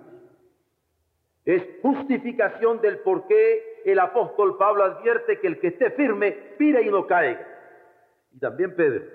Es 1.46 1.64
justificación 1.82 2.82
del 2.82 3.00
por 3.00 3.28
qué 3.28 3.82
el 3.86 4.00
apóstol 4.00 4.58
Pablo 4.58 4.84
advierte 4.84 5.40
que 5.40 5.48
el 5.48 5.60
que 5.60 5.68
esté 5.68 5.92
firme, 5.92 6.32
pire 6.58 6.82
y 6.82 6.90
no 6.90 7.06
caiga. 7.06 7.46
Y 8.32 8.40
también 8.40 8.76
Pedro, 8.76 9.06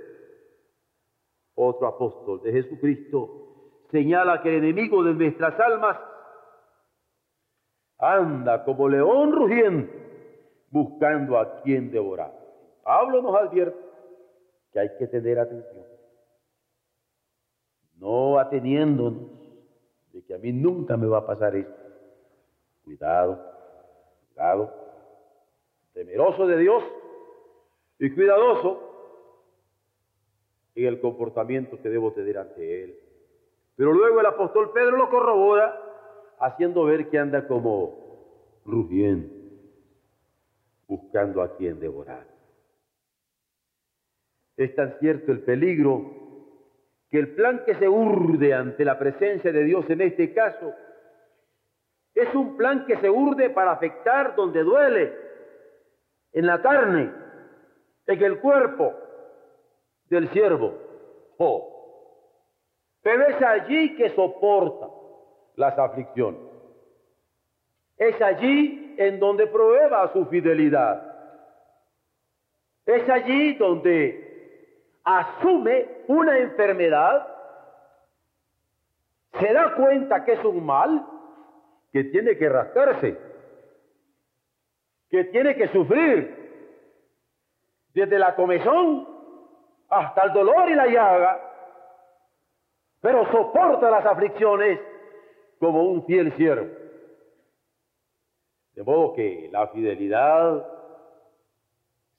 otro 1.54 1.86
apóstol 1.86 2.42
de 2.42 2.52
Jesucristo, 2.52 3.82
señala 3.90 4.42
que 4.42 4.50
el 4.50 4.64
enemigo 4.64 5.02
de 5.04 5.14
nuestras 5.14 5.58
almas 5.60 5.98
anda 7.98 8.64
como 8.64 8.88
león 8.88 9.32
rugiente 9.32 10.03
buscando 10.74 11.38
a 11.38 11.62
quien 11.62 11.92
devorar. 11.92 12.34
Pablo 12.82 13.22
nos 13.22 13.36
advierte 13.36 13.78
que 14.72 14.80
hay 14.80 14.88
que 14.98 15.06
tener 15.06 15.38
atención, 15.38 15.84
no 17.96 18.40
ateniéndonos 18.40 19.30
de 20.12 20.24
que 20.24 20.34
a 20.34 20.38
mí 20.38 20.52
nunca 20.52 20.96
me 20.96 21.06
va 21.06 21.18
a 21.18 21.26
pasar 21.26 21.54
esto. 21.54 21.72
Cuidado, 22.82 23.40
cuidado, 24.26 24.74
temeroso 25.92 26.44
de 26.48 26.58
Dios 26.58 26.82
y 28.00 28.12
cuidadoso 28.12 28.80
en 30.74 30.86
el 30.86 31.00
comportamiento 31.00 31.80
que 31.80 31.88
debo 31.88 32.12
tener 32.12 32.36
ante 32.36 32.82
Él. 32.82 32.98
Pero 33.76 33.92
luego 33.92 34.18
el 34.18 34.26
apóstol 34.26 34.72
Pedro 34.72 34.96
lo 34.96 35.08
corrobora 35.08 35.80
haciendo 36.40 36.82
ver 36.82 37.08
que 37.10 37.18
anda 37.20 37.46
como 37.46 38.60
rugiendo, 38.64 39.43
buscando 40.86 41.42
a 41.42 41.56
quien 41.56 41.78
devorar. 41.80 42.26
Es 44.56 44.74
tan 44.74 44.98
cierto 44.98 45.32
el 45.32 45.40
peligro 45.40 46.22
que 47.10 47.18
el 47.18 47.34
plan 47.34 47.62
que 47.64 47.74
se 47.76 47.88
urde 47.88 48.54
ante 48.54 48.84
la 48.84 48.98
presencia 48.98 49.52
de 49.52 49.64
Dios 49.64 49.88
en 49.88 50.00
este 50.00 50.32
caso 50.32 50.74
es 52.14 52.32
un 52.34 52.56
plan 52.56 52.86
que 52.86 52.96
se 52.98 53.10
urde 53.10 53.50
para 53.50 53.72
afectar 53.72 54.36
donde 54.36 54.62
duele, 54.62 55.12
en 56.32 56.46
la 56.46 56.62
carne, 56.62 57.12
en 58.06 58.22
el 58.22 58.40
cuerpo, 58.40 58.94
del 60.08 60.28
siervo 60.30 60.74
Job. 61.38 61.62
Pero 63.02 63.26
es 63.26 63.42
allí 63.42 63.96
que 63.96 64.10
soporta 64.10 64.88
las 65.56 65.78
aflicciones. 65.78 66.40
Es 67.96 68.20
allí 68.22 68.83
en 68.98 69.18
donde 69.18 69.46
prueba 69.46 70.12
su 70.12 70.26
fidelidad. 70.26 71.14
Es 72.86 73.08
allí 73.08 73.54
donde 73.54 74.24
asume 75.04 75.88
una 76.08 76.38
enfermedad, 76.38 77.26
se 79.38 79.52
da 79.52 79.74
cuenta 79.74 80.24
que 80.24 80.32
es 80.32 80.44
un 80.44 80.64
mal, 80.64 81.06
que 81.92 82.04
tiene 82.04 82.36
que 82.36 82.48
rascarse, 82.48 83.16
que 85.10 85.24
tiene 85.24 85.54
que 85.54 85.68
sufrir 85.68 86.44
desde 87.94 88.18
la 88.18 88.34
comezón 88.34 89.08
hasta 89.88 90.24
el 90.24 90.32
dolor 90.32 90.68
y 90.68 90.74
la 90.74 90.86
llaga, 90.86 91.40
pero 93.00 93.30
soporta 93.30 93.90
las 93.90 94.04
aflicciones 94.04 94.80
como 95.60 95.84
un 95.84 96.04
fiel 96.04 96.32
siervo. 96.36 96.83
De 98.74 98.82
modo 98.82 99.14
que 99.14 99.48
la 99.52 99.68
fidelidad 99.68 100.66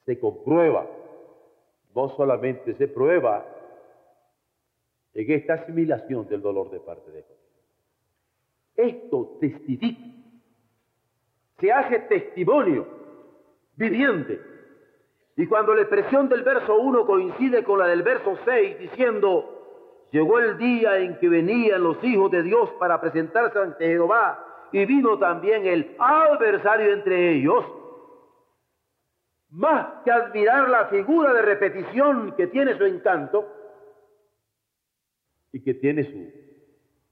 se 0.06 0.20
comprueba, 0.20 0.88
no 1.94 2.10
solamente 2.10 2.76
se 2.76 2.88
prueba 2.88 3.46
en 5.14 5.32
esta 5.32 5.54
asimilación 5.56 6.28
del 6.28 6.42
dolor 6.42 6.70
de 6.70 6.80
parte 6.80 7.12
de 7.12 7.24
Dios. 7.24 7.40
Esto 8.76 9.38
testifica, 9.40 10.04
se 11.60 11.72
hace 11.72 12.00
testimonio 12.00 12.86
viviente 13.76 14.40
y 15.38 15.48
cuando 15.48 15.74
la 15.74 15.82
expresión 15.82 16.30
del 16.30 16.44
verso 16.44 16.78
1 16.78 17.06
coincide 17.06 17.64
con 17.64 17.80
la 17.80 17.88
del 17.88 18.04
verso 18.04 18.38
6, 18.46 18.80
diciendo, 18.80 20.08
llegó 20.12 20.40
el 20.40 20.58
día 20.58 20.98
en 20.98 21.18
que 21.20 21.28
venían 21.28 21.84
los 21.84 22.02
hijos 22.04 22.32
de 22.32 22.42
Dios 22.44 22.70
para 22.80 23.02
presentarse 23.02 23.60
ante 23.60 23.86
Jehová, 23.86 24.45
y 24.72 24.86
vino 24.86 25.18
también 25.18 25.66
el 25.66 25.96
adversario 26.00 26.94
entre 26.94 27.34
ellos, 27.34 27.66
más 29.50 30.04
que 30.04 30.12
admirar 30.12 30.70
la 30.70 30.88
figura 30.88 31.34
de 31.34 31.42
repetición 31.42 32.34
que 32.36 32.48
tiene 32.48 32.78
su 32.78 32.86
encanto 32.86 33.48
y 35.52 35.64
que 35.64 35.76
tiene 35.76 36.04
su 36.04 36.46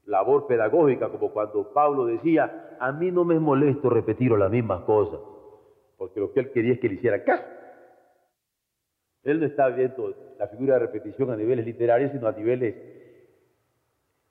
labor 0.06 0.48
pedagógica, 0.48 1.10
como 1.10 1.32
cuando 1.32 1.72
Pablo 1.74 2.06
decía, 2.06 2.76
a 2.80 2.92
mí 2.92 3.12
no 3.12 3.24
me 3.24 3.36
es 3.36 3.42
molesto 3.42 3.90
repetir 3.90 4.32
las 4.32 4.52
mismas 4.52 4.82
cosas, 4.82 5.20
porque 5.98 6.20
lo 6.20 6.34
que 6.34 6.42
él 6.42 6.52
quería 6.52 6.74
es 6.74 6.80
que 6.80 6.90
le 6.90 6.96
hiciera 6.96 7.24
caso. 7.24 7.44
Él 9.24 9.40
no 9.40 9.46
está 9.46 9.70
viendo 9.70 10.14
la 10.38 10.48
figura 10.50 10.74
de 10.74 10.80
repetición 10.80 11.32
a 11.32 11.38
niveles 11.38 11.66
literarios, 11.66 12.12
sino 12.12 12.28
a 12.28 12.34
niveles 12.34 12.76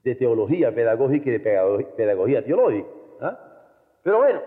de 0.05 0.15
teología 0.17 0.75
pedagógica 0.75 1.31
y 1.31 1.33
de 1.33 1.85
pedagogía, 1.97 2.45
teológica. 2.45 2.89
¿Ah? 3.23 3.39
Pero 4.03 4.19
bueno, 4.19 4.43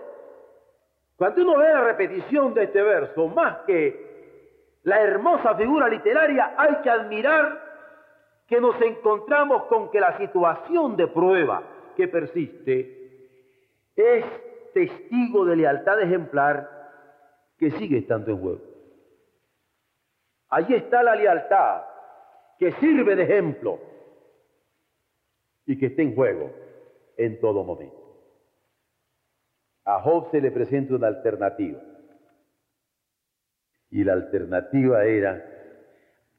cuando 1.16 1.42
uno 1.42 1.58
ve 1.58 1.72
la 1.72 1.82
repetición 1.82 2.52
de 2.54 2.64
este 2.64 2.82
verso, 2.82 3.28
más 3.28 3.58
que 3.66 4.78
la 4.82 5.00
hermosa 5.00 5.54
figura 5.54 5.88
literaria, 5.88 6.54
hay 6.56 6.76
que 6.82 6.90
admirar 6.90 7.64
que 8.46 8.60
nos 8.60 8.80
encontramos 8.80 9.64
con 9.64 9.90
que 9.90 9.98
la 9.98 10.16
situación 10.18 10.96
de 10.96 11.08
prueba 11.08 11.62
que 11.96 12.06
persiste 12.06 12.96
es 13.96 14.24
testigo 14.72 15.44
de 15.46 15.56
lealtad 15.56 16.00
ejemplar 16.00 16.70
que 17.58 17.70
sigue 17.72 17.98
estando 17.98 18.30
en 18.30 18.40
juego. 18.40 18.60
Allí 20.50 20.74
está 20.74 21.02
la 21.02 21.16
lealtad 21.16 21.82
que 22.58 22.72
sirve 22.72 23.16
de 23.16 23.22
ejemplo 23.24 23.78
y 25.64 25.78
que 25.78 25.86
está 25.86 26.02
en 26.02 26.14
juego 26.14 26.50
en 27.16 27.40
todo 27.40 27.64
momento. 27.64 28.05
A 29.86 30.00
Job 30.00 30.30
se 30.32 30.40
le 30.40 30.50
presenta 30.50 30.96
una 30.96 31.06
alternativa. 31.06 31.80
Y 33.88 34.02
la 34.02 34.14
alternativa 34.14 35.04
era 35.04 35.44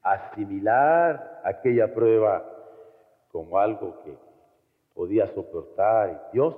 asimilar 0.02 1.40
aquella 1.42 1.92
prueba 1.94 2.44
como 3.32 3.58
algo 3.58 4.02
que 4.02 4.14
podía 4.94 5.26
soportar 5.28 6.30
Dios 6.30 6.54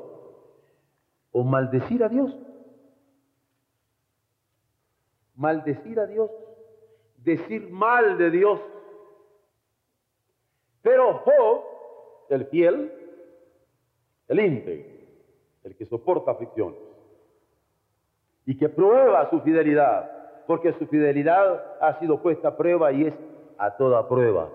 o 1.30 1.44
maldecir 1.44 2.02
a 2.02 2.08
Dios. 2.08 2.36
Maldecir 5.36 6.00
a 6.00 6.06
Dios, 6.06 6.30
decir 7.18 7.70
mal 7.70 8.18
de 8.18 8.30
Dios. 8.32 8.60
Pero 10.82 11.18
Job, 11.18 11.62
el 12.30 12.46
fiel, 12.46 12.92
el 14.26 14.40
íntegro, 14.40 14.99
el 15.64 15.76
que 15.76 15.86
soporta 15.86 16.32
aflicciones 16.32 16.78
y 18.46 18.56
que 18.56 18.68
prueba 18.68 19.28
su 19.30 19.40
fidelidad, 19.40 20.44
porque 20.46 20.72
su 20.74 20.86
fidelidad 20.86 21.78
ha 21.80 21.98
sido 22.00 22.20
puesta 22.22 22.48
a 22.48 22.56
prueba 22.56 22.92
y 22.92 23.06
es 23.06 23.14
a 23.58 23.76
toda 23.76 24.08
prueba 24.08 24.48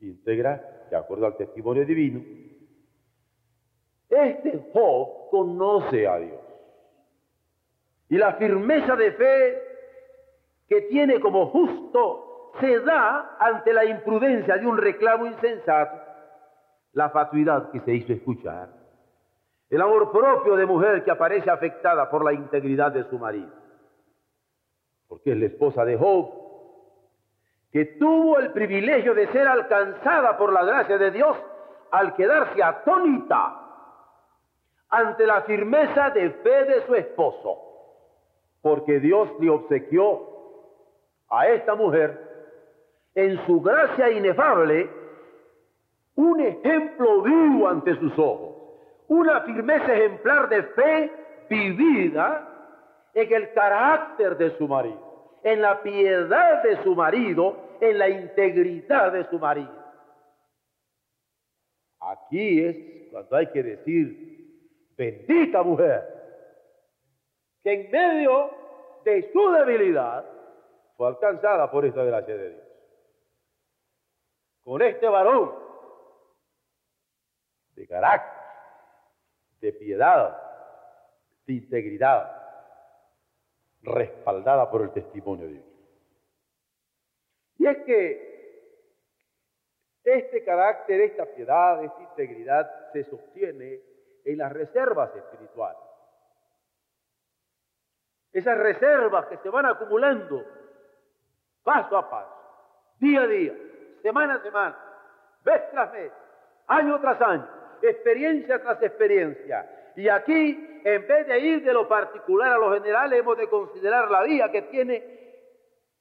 íntegra, 0.00 0.86
de 0.90 0.96
acuerdo 0.96 1.26
al 1.26 1.36
testimonio 1.36 1.84
divino. 1.84 2.22
Este 4.08 4.70
Job 4.72 5.30
conoce 5.30 6.06
a 6.06 6.18
Dios 6.18 6.40
y 8.08 8.16
la 8.16 8.34
firmeza 8.34 8.94
de 8.94 9.12
fe 9.12 9.62
que 10.68 10.82
tiene 10.82 11.20
como 11.20 11.46
justo 11.46 12.52
se 12.60 12.80
da 12.80 13.36
ante 13.38 13.72
la 13.72 13.84
imprudencia 13.84 14.56
de 14.56 14.66
un 14.66 14.78
reclamo 14.78 15.26
insensato, 15.26 16.00
la 16.92 17.10
fatuidad 17.10 17.70
que 17.70 17.80
se 17.80 17.94
hizo 17.94 18.12
escuchar 18.12 18.85
el 19.70 19.82
amor 19.82 20.12
propio 20.12 20.56
de 20.56 20.66
mujer 20.66 21.02
que 21.04 21.10
aparece 21.10 21.50
afectada 21.50 22.08
por 22.08 22.24
la 22.24 22.32
integridad 22.32 22.92
de 22.92 23.04
su 23.04 23.18
marido, 23.18 23.50
porque 25.08 25.32
es 25.32 25.38
la 25.38 25.46
esposa 25.46 25.84
de 25.84 25.96
Job, 25.96 26.30
que 27.72 27.84
tuvo 27.98 28.38
el 28.38 28.52
privilegio 28.52 29.14
de 29.14 29.26
ser 29.32 29.46
alcanzada 29.46 30.38
por 30.38 30.52
la 30.52 30.64
gracia 30.64 30.98
de 30.98 31.10
Dios 31.10 31.36
al 31.90 32.14
quedarse 32.14 32.62
atónita 32.62 33.62
ante 34.88 35.26
la 35.26 35.42
firmeza 35.42 36.10
de 36.10 36.30
fe 36.30 36.64
de 36.64 36.86
su 36.86 36.94
esposo, 36.94 37.58
porque 38.62 39.00
Dios 39.00 39.28
le 39.40 39.50
obsequió 39.50 40.36
a 41.28 41.48
esta 41.48 41.74
mujer 41.74 42.24
en 43.16 43.44
su 43.46 43.60
gracia 43.60 44.10
inefable 44.10 44.88
un 46.14 46.40
ejemplo 46.40 47.22
vivo 47.22 47.68
ante 47.68 47.98
sus 47.98 48.16
ojos 48.16 48.65
una 49.08 49.40
firmeza 49.42 49.94
ejemplar 49.94 50.48
de 50.48 50.62
fe 50.62 51.12
vivida 51.48 52.48
en 53.14 53.32
el 53.32 53.52
carácter 53.52 54.36
de 54.36 54.56
su 54.58 54.66
marido, 54.66 55.40
en 55.42 55.62
la 55.62 55.82
piedad 55.82 56.62
de 56.62 56.82
su 56.82 56.94
marido, 56.94 57.56
en 57.80 57.98
la 57.98 58.08
integridad 58.08 59.12
de 59.12 59.24
su 59.24 59.38
marido. 59.38 59.72
Aquí 62.00 62.64
es 62.64 63.10
cuando 63.10 63.36
hay 63.36 63.46
que 63.48 63.62
decir, 63.62 64.90
bendita 64.96 65.62
mujer, 65.62 66.02
que 67.62 67.72
en 67.72 67.90
medio 67.90 68.50
de 69.04 69.30
su 69.32 69.50
debilidad 69.50 70.24
fue 70.96 71.08
alcanzada 71.08 71.70
por 71.70 71.84
esta 71.84 72.04
gracia 72.04 72.36
de 72.36 72.50
Dios. 72.50 72.64
Con 74.62 74.82
este 74.82 75.06
varón 75.06 75.52
de 77.74 77.86
carácter 77.86 78.35
de 79.66 79.72
piedad, 79.72 80.40
de 81.44 81.54
integridad, 81.54 82.40
respaldada 83.82 84.70
por 84.70 84.82
el 84.82 84.92
testimonio 84.92 85.48
divino. 85.48 85.66
Y 87.58 87.66
es 87.66 87.78
que 87.78 88.26
este 90.04 90.44
carácter, 90.44 91.00
esta 91.00 91.26
piedad, 91.26 91.82
esta 91.82 92.00
integridad 92.00 92.92
se 92.92 93.02
sostiene 93.02 93.80
en 94.24 94.38
las 94.38 94.52
reservas 94.52 95.12
espirituales. 95.16 95.82
Esas 98.32 98.56
reservas 98.58 99.26
que 99.26 99.38
se 99.38 99.48
van 99.48 99.66
acumulando 99.66 100.44
paso 101.64 101.96
a 101.96 102.08
paso, 102.08 102.36
día 103.00 103.22
a 103.22 103.26
día, 103.26 103.54
semana 104.00 104.34
a 104.36 104.42
semana, 104.42 104.78
vez 105.44 105.70
tras 105.72 105.90
vez, 105.90 106.12
año 106.68 107.00
tras 107.00 107.20
año, 107.20 107.56
experiencia 107.82 108.60
tras 108.62 108.82
experiencia. 108.82 109.92
Y 109.96 110.08
aquí, 110.08 110.80
en 110.84 111.06
vez 111.06 111.26
de 111.26 111.38
ir 111.38 111.64
de 111.64 111.72
lo 111.72 111.88
particular 111.88 112.52
a 112.52 112.58
lo 112.58 112.72
general, 112.74 113.12
hemos 113.12 113.36
de 113.36 113.48
considerar 113.48 114.10
la 114.10 114.22
vía 114.24 114.50
que 114.52 114.62
tiene 114.62 115.16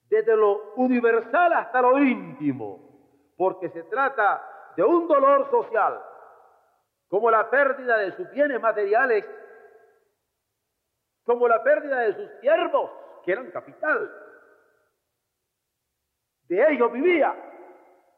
desde 0.09 0.35
lo 0.35 0.73
universal 0.75 1.53
hasta 1.53 1.81
lo 1.81 1.97
íntimo, 1.97 3.33
porque 3.37 3.69
se 3.69 3.83
trata 3.83 4.73
de 4.75 4.83
un 4.83 5.07
dolor 5.07 5.49
social, 5.49 5.99
como 7.07 7.31
la 7.31 7.49
pérdida 7.49 7.97
de 7.97 8.11
sus 8.11 8.29
bienes 8.31 8.61
materiales, 8.61 9.25
como 11.23 11.47
la 11.47 11.63
pérdida 11.63 12.01
de 12.01 12.13
sus 12.13 12.39
siervos, 12.41 12.91
que 13.23 13.31
eran 13.31 13.49
capital. 13.51 14.11
De 16.47 16.73
ellos 16.73 16.91
vivía, 16.91 17.33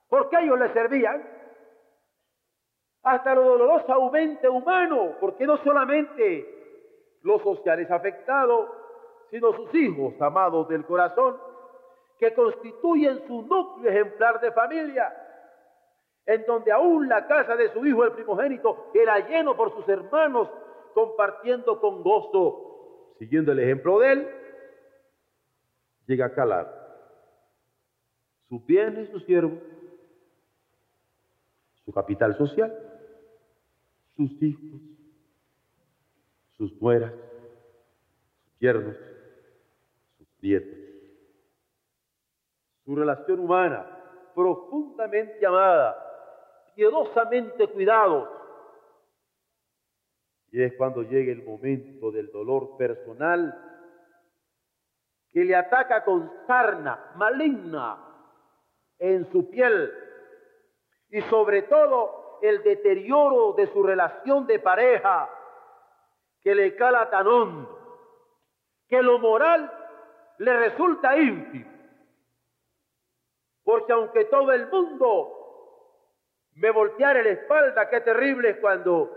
porque 0.09 0.37
ellos 0.39 0.59
le 0.59 0.73
servían 0.73 1.36
hasta 3.07 3.33
lo 3.33 3.43
dolorosamente 3.43 4.49
humano, 4.49 5.13
porque 5.21 5.47
no 5.47 5.57
solamente 5.63 7.17
los 7.23 7.41
sociales 7.41 7.89
afectados, 7.89 8.69
sino 9.31 9.53
sus 9.53 9.73
hijos 9.75 10.13
amados 10.19 10.67
del 10.67 10.85
corazón, 10.85 11.37
que 12.19 12.33
constituyen 12.33 13.25
su 13.25 13.43
núcleo 13.43 13.89
ejemplar 13.89 14.41
de 14.41 14.51
familia, 14.51 15.13
en 16.25 16.45
donde 16.45 16.71
aún 16.71 17.07
la 17.07 17.25
casa 17.27 17.55
de 17.55 17.71
su 17.71 17.85
hijo 17.85 18.03
el 18.03 18.11
primogénito 18.11 18.91
era 18.93 19.25
lleno 19.25 19.55
por 19.55 19.73
sus 19.73 19.87
hermanos, 19.87 20.49
compartiendo 20.93 21.79
con 21.79 22.03
gozo, 22.03 23.13
siguiendo 23.19 23.53
el 23.53 23.59
ejemplo 23.59 23.99
de 23.99 24.11
él, 24.11 24.27
llega 26.07 26.25
a 26.25 26.33
calar 26.33 26.87
sus 28.49 28.65
bienes, 28.65 29.09
su 29.11 29.19
siervo, 29.21 29.57
su 31.85 31.93
capital 31.93 32.37
social 32.37 32.96
sus 34.17 34.41
hijos, 34.41 34.81
sus 36.57 36.81
nueras, 36.81 37.13
sus 37.13 38.59
yernos, 38.59 38.97
sus 40.17 40.27
nietos. 40.41 40.77
Su 42.83 42.95
relación 42.95 43.39
humana, 43.39 43.85
profundamente 44.33 45.45
amada, 45.45 45.95
piedosamente 46.75 47.67
cuidados. 47.67 48.27
Y 50.51 50.63
es 50.63 50.73
cuando 50.73 51.03
llega 51.03 51.31
el 51.31 51.43
momento 51.43 52.11
del 52.11 52.31
dolor 52.31 52.75
personal 52.77 53.53
que 55.29 55.43
le 55.43 55.55
ataca 55.55 56.03
con 56.03 56.31
sarna 56.47 57.11
maligna 57.15 57.97
en 58.97 59.29
su 59.31 59.49
piel 59.49 59.91
y 61.09 61.21
sobre 61.23 61.63
todo 61.63 62.26
el 62.41 62.63
deterioro 62.63 63.53
de 63.53 63.67
su 63.71 63.83
relación 63.83 64.45
de 64.47 64.59
pareja 64.59 65.29
que 66.41 66.55
le 66.55 66.75
cala 66.75 67.09
tan 67.09 67.27
hondo, 67.27 67.77
que 68.87 69.01
lo 69.01 69.19
moral 69.19 69.71
le 70.37 70.57
resulta 70.57 71.17
ínfimo. 71.17 71.71
Porque 73.63 73.91
aunque 73.91 74.25
todo 74.25 74.51
el 74.53 74.67
mundo 74.67 75.37
me 76.55 76.71
volteara 76.71 77.21
la 77.21 77.29
espalda, 77.29 77.89
qué 77.89 78.01
terrible 78.01 78.51
es 78.51 78.57
cuando 78.59 79.11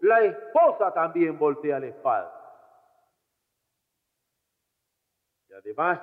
la 0.00 0.22
esposa 0.22 0.92
también 0.92 1.38
voltea 1.38 1.78
la 1.78 1.86
espalda. 1.86 2.40
Y 5.48 5.54
además, 5.54 6.00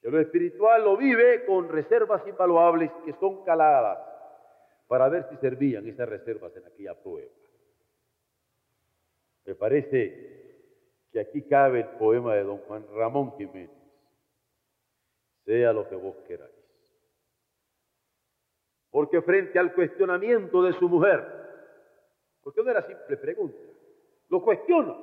que 0.00 0.10
lo 0.10 0.20
espiritual 0.20 0.84
lo 0.84 0.96
vive 0.96 1.44
con 1.46 1.68
reservas 1.68 2.24
invaluables 2.26 2.92
que 3.04 3.12
son 3.14 3.44
caladas 3.44 4.15
para 4.86 5.08
ver 5.08 5.26
si 5.28 5.36
servían 5.36 5.86
esas 5.86 6.08
reservas 6.08 6.56
en 6.56 6.66
aquella 6.66 6.94
prueba. 6.94 7.30
Me 9.44 9.54
parece 9.54 10.36
que 11.12 11.20
aquí 11.20 11.42
cabe 11.42 11.80
el 11.80 11.88
poema 11.98 12.34
de 12.34 12.44
don 12.44 12.58
Juan 12.58 12.84
Ramón 12.94 13.36
Jiménez, 13.36 13.70
sea 15.44 15.72
lo 15.72 15.88
que 15.88 15.96
vos 15.96 16.16
queráis. 16.26 16.52
Porque 18.90 19.22
frente 19.22 19.58
al 19.58 19.72
cuestionamiento 19.74 20.62
de 20.62 20.72
su 20.74 20.88
mujer, 20.88 21.24
porque 22.42 22.62
no 22.62 22.70
era 22.70 22.82
simple 22.82 23.16
pregunta, 23.16 23.58
lo 24.28 24.42
cuestiona. 24.42 24.96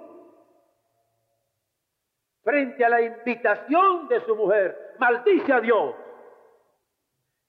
Frente 2.41 2.83
a 2.83 2.89
la 2.89 3.01
invitación 3.01 4.09
de 4.09 4.19
su 4.21 4.35
mujer, 4.35 4.95
maldice 4.99 5.53
a 5.53 5.61
Dios. 5.61 5.95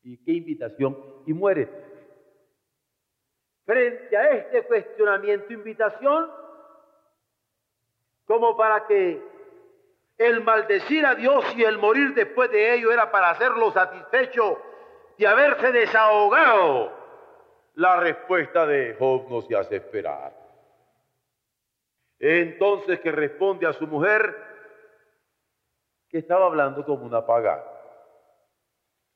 ¿Y 0.03 0.19
qué 0.19 0.33
invitación? 0.33 0.97
Y 1.27 1.33
muere. 1.33 1.94
Frente 3.65 4.17
a 4.17 4.29
este 4.31 4.63
cuestionamiento, 4.67 5.53
invitación, 5.53 6.31
como 8.27 8.57
para 8.57 8.87
que 8.87 9.23
el 10.19 10.43
maldecir 10.43 11.05
a 11.07 11.15
Dios 11.15 11.45
y 11.57 11.65
el 11.65 11.79
morir 11.79 12.15
después 12.15 12.51
de 12.51 12.75
ello 12.75 12.93
era 12.93 13.11
para 13.11 13.31
hacerlo 13.31 13.73
satisfecho 13.73 14.59
de 15.19 15.27
haberse 15.27 15.73
desahogado, 15.73 16.93
la 17.75 17.97
respuesta 17.97 18.67
de 18.67 18.97
Job 18.99 19.29
no 19.29 19.43
se 19.43 19.57
hace 19.57 19.77
esperar. 19.77 20.33
Entonces 22.19 23.01
que 23.01 23.11
responde 23.11 23.67
a 23.67 23.73
su 23.73 23.87
mujer 23.87 24.35
que 26.09 26.19
estaba 26.19 26.47
hablando 26.47 26.85
como 26.85 27.05
una 27.05 27.27
pagana, 27.27 27.65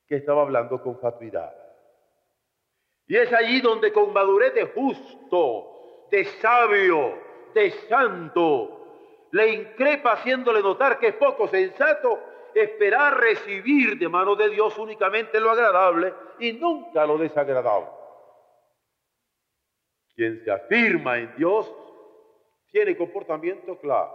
que 0.05 0.17
estaba 0.17 0.41
hablando 0.41 0.81
con 0.81 0.99
fatuidad. 0.99 1.58
Y 3.09 3.17
es 3.17 3.33
allí 3.33 3.59
donde 3.59 3.91
con 3.91 4.13
madurez 4.13 4.53
de 4.53 4.65
justo, 4.65 6.05
de 6.11 6.25
sabio, 6.25 7.17
de 7.55 7.71
santo, 7.89 9.27
le 9.31 9.49
increpa 9.49 10.11
haciéndole 10.11 10.61
notar 10.61 10.99
que 10.99 11.07
es 11.07 11.15
poco 11.15 11.47
sensato 11.47 12.19
esperar 12.53 13.19
recibir 13.19 13.97
de 13.97 14.07
mano 14.07 14.35
de 14.35 14.49
Dios 14.49 14.77
únicamente 14.77 15.39
lo 15.39 15.49
agradable 15.49 16.13
y 16.37 16.53
nunca 16.53 17.03
lo 17.07 17.17
desagradable. 17.17 17.89
Quien 20.13 20.43
se 20.43 20.51
afirma 20.51 21.17
en 21.17 21.35
Dios 21.35 21.73
tiene 22.71 22.95
comportamiento 22.95 23.75
claro. 23.79 24.13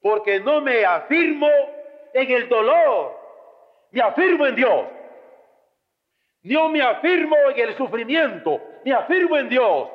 Porque 0.00 0.40
no 0.40 0.60
me 0.60 0.84
afirmo 0.84 1.48
en 2.12 2.30
el 2.32 2.48
dolor, 2.48 3.16
me 3.92 4.02
afirmo 4.02 4.44
en 4.44 4.56
Dios. 4.56 5.01
No 6.42 6.68
me 6.68 6.82
afirmo 6.82 7.36
en 7.54 7.68
el 7.68 7.76
sufrimiento, 7.76 8.60
me 8.84 8.92
afirmo 8.92 9.36
en 9.36 9.48
Dios. 9.48 9.88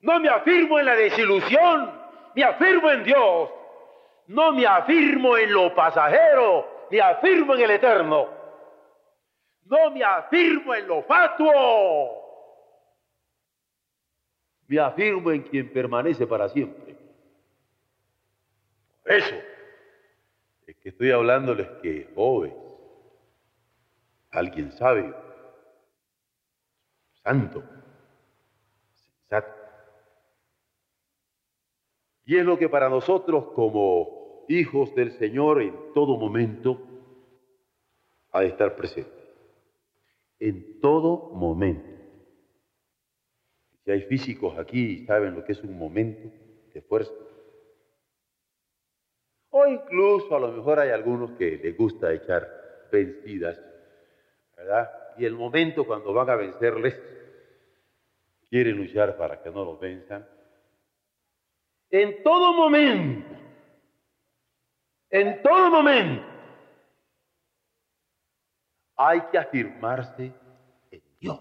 No 0.00 0.20
me 0.20 0.28
afirmo 0.28 0.78
en 0.78 0.86
la 0.86 0.94
desilusión, 0.94 1.90
me 2.34 2.44
afirmo 2.44 2.90
en 2.90 3.04
Dios. 3.04 3.50
No 4.26 4.52
me 4.52 4.66
afirmo 4.66 5.36
en 5.36 5.52
lo 5.52 5.74
pasajero, 5.74 6.86
me 6.90 7.00
afirmo 7.00 7.54
en 7.54 7.60
el 7.62 7.70
eterno. 7.70 8.28
No 9.64 9.90
me 9.90 10.04
afirmo 10.04 10.74
en 10.74 10.86
lo 10.86 11.02
fatuo. 11.02 12.18
Me 14.66 14.78
afirmo 14.78 15.30
en 15.30 15.42
quien 15.42 15.72
permanece 15.72 16.26
para 16.26 16.48
siempre. 16.50 16.94
Eso 19.06 19.34
es 20.66 20.76
que 20.76 20.90
estoy 20.90 21.10
hablándoles 21.10 21.66
que 21.82 22.10
joven, 22.14 22.54
alguien 24.30 24.70
sabio, 24.72 25.16
santo, 27.28 27.62
sensato. 28.94 29.52
Y 32.24 32.38
es 32.38 32.44
lo 32.44 32.58
que 32.58 32.70
para 32.70 32.88
nosotros 32.88 33.52
como 33.54 34.46
hijos 34.48 34.94
del 34.94 35.12
Señor 35.12 35.60
en 35.60 35.92
todo 35.92 36.16
momento 36.16 36.80
ha 38.32 38.40
de 38.40 38.46
estar 38.46 38.74
presente. 38.76 39.10
En 40.38 40.80
todo 40.80 41.30
momento. 41.34 41.86
Si 43.84 43.90
hay 43.90 44.02
físicos 44.02 44.58
aquí 44.58 45.04
saben 45.04 45.34
lo 45.34 45.44
que 45.44 45.52
es 45.52 45.62
un 45.62 45.78
momento 45.78 46.30
de 46.72 46.80
fuerza. 46.80 47.12
O 49.50 49.66
incluso 49.66 50.34
a 50.34 50.40
lo 50.40 50.52
mejor 50.52 50.78
hay 50.78 50.90
algunos 50.90 51.32
que 51.32 51.58
les 51.58 51.76
gusta 51.76 52.12
echar 52.12 52.48
vencidas, 52.90 53.60
¿verdad? 54.56 54.90
Y 55.18 55.26
el 55.26 55.34
momento 55.34 55.86
cuando 55.86 56.12
van 56.12 56.30
a 56.30 56.36
vencerles, 56.36 57.17
quieren 58.50 58.76
luchar 58.76 59.16
para 59.16 59.42
que 59.42 59.50
no 59.50 59.64
los 59.64 59.80
venzan. 59.80 60.26
En 61.90 62.22
todo 62.22 62.52
momento 62.52 63.38
en 65.10 65.42
todo 65.42 65.70
momento 65.70 66.26
hay 68.96 69.20
que 69.30 69.38
afirmarse 69.38 70.32
en 70.90 71.02
Dios. 71.20 71.40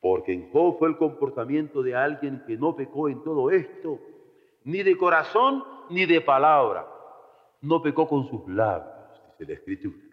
Porque 0.00 0.32
en 0.32 0.50
Job 0.50 0.78
fue 0.78 0.88
el 0.88 0.96
comportamiento 0.96 1.82
de 1.82 1.94
alguien 1.94 2.42
que 2.46 2.56
no 2.56 2.74
pecó 2.74 3.08
en 3.08 3.22
todo 3.24 3.50
esto, 3.50 4.00
ni 4.64 4.82
de 4.82 4.96
corazón 4.96 5.64
ni 5.90 6.06
de 6.06 6.20
palabra. 6.20 6.88
No 7.60 7.82
pecó 7.82 8.08
con 8.08 8.28
sus 8.28 8.48
labios, 8.48 9.20
dice 9.38 9.52
la 9.52 9.58
Escritura. 9.58 10.07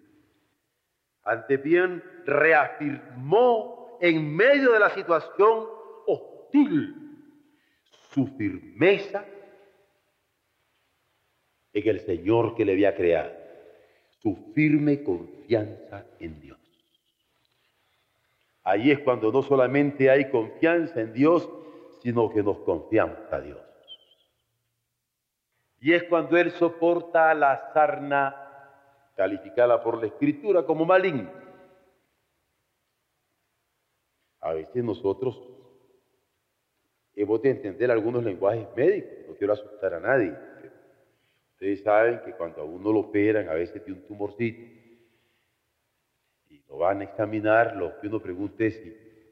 Ante 1.26 1.58
bien 1.58 2.04
reafirmó 2.26 3.98
en 4.00 4.36
medio 4.36 4.72
de 4.72 4.80
la 4.80 4.92
situación 4.92 5.66
hostil 6.06 6.96
su 8.12 8.28
firmeza 8.38 9.26
en 11.74 11.90
el 11.90 12.00
Señor 12.00 12.56
que 12.56 12.64
le 12.64 12.72
había 12.74 12.96
creado, 12.96 13.34
su 14.22 14.36
firme 14.54 15.04
confianza 15.04 16.06
en 16.20 16.40
Dios. 16.40 16.60
Ahí 18.64 18.92
es 18.92 19.00
cuando 19.00 19.32
no 19.32 19.42
solamente 19.42 20.10
hay 20.10 20.30
confianza 20.30 21.02
en 21.02 21.12
Dios, 21.12 21.50
sino 22.02 22.32
que 22.32 22.42
nos 22.42 22.60
confiamos 22.60 23.18
a 23.32 23.40
Dios. 23.42 23.60
Y 25.82 25.94
es 25.94 26.04
cuando 26.04 26.38
Él 26.38 26.52
soporta 26.52 27.34
la 27.34 27.72
sarna 27.74 28.45
calificada 29.16 29.82
por 29.82 30.00
la 30.00 30.08
Escritura 30.08 30.66
como 30.66 30.86
maligna. 30.86 31.32
A 34.42 34.54
veces 34.54 34.84
nosotros 34.84 35.42
hemos 37.16 37.42
de 37.42 37.50
entender 37.50 37.90
algunos 37.90 38.24
lenguajes 38.24 38.68
médicos, 38.76 39.28
no 39.28 39.36
quiero 39.36 39.54
asustar 39.54 39.94
a 39.96 40.00
nadie, 40.00 40.36
Ustedes 41.56 41.84
saben 41.84 42.20
que 42.26 42.34
cuando 42.34 42.62
a 42.62 42.66
uno 42.66 42.92
lo 42.92 43.00
operan, 43.00 43.48
a 43.48 43.54
veces 43.54 43.84
de 43.86 43.94
un 43.94 44.06
tumorcito, 44.06 44.62
y 46.50 46.62
lo 46.68 46.80
van 46.80 47.00
a 47.00 47.06
examinar, 47.06 47.78
lo 47.78 47.98
que 47.98 48.08
uno 48.08 48.22
pregunta 48.22 48.66
es, 48.66 48.78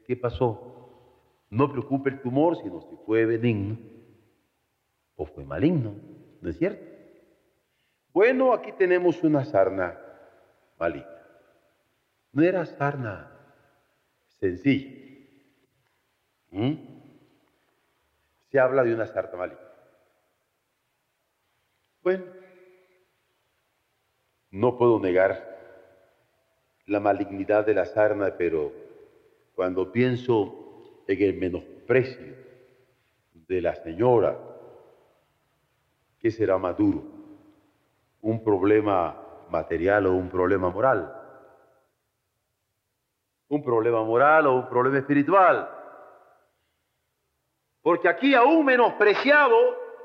¿qué 0.06 0.16
pasó? 0.16 1.44
No 1.50 1.70
preocupe 1.70 2.08
el 2.08 2.22
tumor, 2.22 2.56
sino 2.56 2.80
si 2.80 2.96
fue 3.04 3.26
benigno 3.26 3.76
o 5.16 5.26
fue 5.26 5.44
maligno, 5.44 5.94
¿no 6.40 6.48
es 6.48 6.56
cierto? 6.56 6.93
Bueno, 8.14 8.52
aquí 8.52 8.70
tenemos 8.70 9.24
una 9.24 9.44
sarna 9.44 9.98
maligna. 10.78 11.26
No 12.30 12.44
era 12.44 12.64
sarna 12.64 13.28
sencilla. 14.38 14.88
¿Mm? 16.52 16.74
Se 18.52 18.60
habla 18.60 18.84
de 18.84 18.94
una 18.94 19.08
sarna 19.08 19.36
maligna. 19.36 19.60
Bueno, 22.04 22.24
no 24.52 24.78
puedo 24.78 25.00
negar 25.00 25.52
la 26.86 27.00
malignidad 27.00 27.66
de 27.66 27.74
la 27.74 27.84
sarna, 27.84 28.36
pero 28.38 28.72
cuando 29.56 29.90
pienso 29.90 31.02
en 31.08 31.20
el 31.20 31.34
menosprecio 31.34 32.36
de 33.32 33.60
la 33.60 33.74
señora, 33.74 34.38
¿qué 36.20 36.30
será 36.30 36.58
más 36.58 36.76
duro? 36.78 37.13
¿Un 38.24 38.42
problema 38.42 39.14
material 39.50 40.06
o 40.06 40.14
un 40.14 40.30
problema 40.30 40.70
moral? 40.70 41.12
¿Un 43.48 43.62
problema 43.62 44.02
moral 44.02 44.46
o 44.46 44.54
un 44.54 44.68
problema 44.70 44.98
espiritual? 44.98 45.68
Porque 47.82 48.08
aquí 48.08 48.34
aún 48.34 48.64
menospreciado 48.64 49.56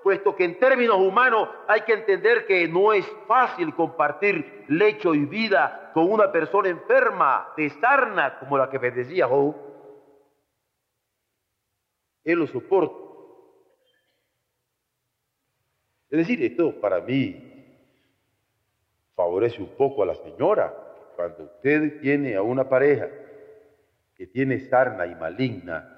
puesto 0.03 0.35
que 0.35 0.43
en 0.43 0.59
términos 0.59 0.97
humanos 0.97 1.47
hay 1.65 1.81
que 1.81 1.93
entender 1.93 2.45
que 2.45 2.67
no 2.67 2.91
es 2.91 3.05
fácil 3.25 3.73
compartir 3.73 4.65
lecho 4.67 5.15
y 5.15 5.23
vida 5.25 5.91
con 5.93 6.11
una 6.11 6.29
persona 6.29 6.67
enferma 6.67 7.53
de 7.55 7.69
sarna 7.69 8.37
como 8.39 8.57
la 8.57 8.69
que 8.69 8.79
decía 8.79 9.27
Job. 9.27 9.55
Él 12.25 12.39
lo 12.39 12.47
soporta. 12.47 12.95
Es 16.09 16.17
decir, 16.17 16.43
esto 16.43 16.81
para 16.81 16.99
mí 16.99 17.48
favorece 19.19 19.61
un 19.61 19.75
poco 19.75 20.01
a 20.01 20.05
la 20.05 20.15
señora. 20.15 20.73
Cuando 21.17 21.43
usted 21.43 21.99
tiene 21.99 22.37
a 22.37 22.41
una 22.41 22.69
pareja 22.69 23.09
que 24.15 24.27
tiene 24.27 24.61
sarna 24.61 25.05
y 25.07 25.13
maligna, 25.13 25.97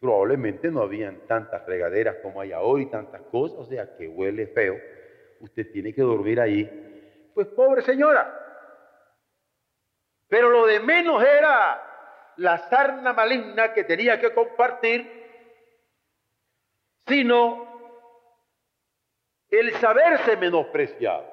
probablemente 0.00 0.70
no 0.70 0.80
habían 0.80 1.26
tantas 1.26 1.66
regaderas 1.66 2.16
como 2.22 2.40
hay 2.40 2.52
ahora 2.52 2.82
y 2.82 2.86
tantas 2.86 3.20
cosas, 3.30 3.58
o 3.58 3.64
sea 3.66 3.94
que 3.98 4.08
huele 4.08 4.46
feo. 4.46 4.78
Usted 5.40 5.70
tiene 5.70 5.92
que 5.92 6.00
dormir 6.00 6.40
ahí 6.40 7.30
Pues 7.34 7.48
pobre 7.48 7.82
señora. 7.82 8.34
Pero 10.26 10.48
lo 10.48 10.64
de 10.64 10.80
menos 10.80 11.22
era 11.22 12.32
la 12.38 12.56
sarna 12.70 13.12
maligna 13.12 13.74
que 13.74 13.84
tenía 13.84 14.18
que 14.18 14.32
compartir, 14.32 15.06
sino 17.06 17.69
el 19.60 19.74
saberse 19.74 20.36
menospreciado. 20.36 21.24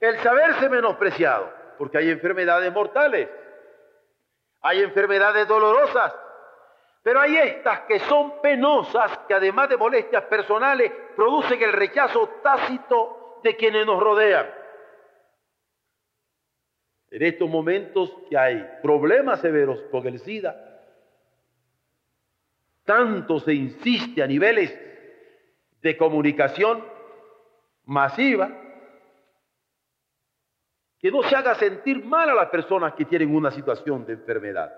El 0.00 0.18
saberse 0.18 0.68
menospreciado, 0.68 1.50
porque 1.78 1.98
hay 1.98 2.10
enfermedades 2.10 2.72
mortales, 2.72 3.28
hay 4.60 4.80
enfermedades 4.80 5.46
dolorosas, 5.46 6.12
pero 7.02 7.20
hay 7.20 7.36
estas 7.36 7.80
que 7.80 8.00
son 8.00 8.40
penosas, 8.40 9.18
que 9.28 9.34
además 9.34 9.68
de 9.68 9.76
molestias 9.76 10.24
personales, 10.24 10.90
producen 11.14 11.62
el 11.62 11.72
rechazo 11.72 12.28
tácito 12.42 13.40
de 13.42 13.54
quienes 13.56 13.86
nos 13.86 14.02
rodean. 14.02 14.50
En 17.10 17.22
estos 17.22 17.48
momentos 17.48 18.12
que 18.28 18.36
hay 18.36 18.78
problemas 18.82 19.40
severos 19.40 19.80
con 19.90 20.06
el 20.06 20.18
SIDA, 20.18 20.56
tanto 22.84 23.38
se 23.38 23.54
insiste 23.54 24.22
a 24.22 24.26
niveles 24.26 24.93
de 25.84 25.98
comunicación 25.98 26.82
masiva 27.84 28.50
que 30.98 31.10
no 31.10 31.22
se 31.22 31.36
haga 31.36 31.54
sentir 31.56 32.02
mal 32.02 32.30
a 32.30 32.34
las 32.34 32.48
personas 32.48 32.94
que 32.94 33.04
tienen 33.04 33.34
una 33.34 33.50
situación 33.50 34.06
de 34.06 34.14
enfermedad. 34.14 34.74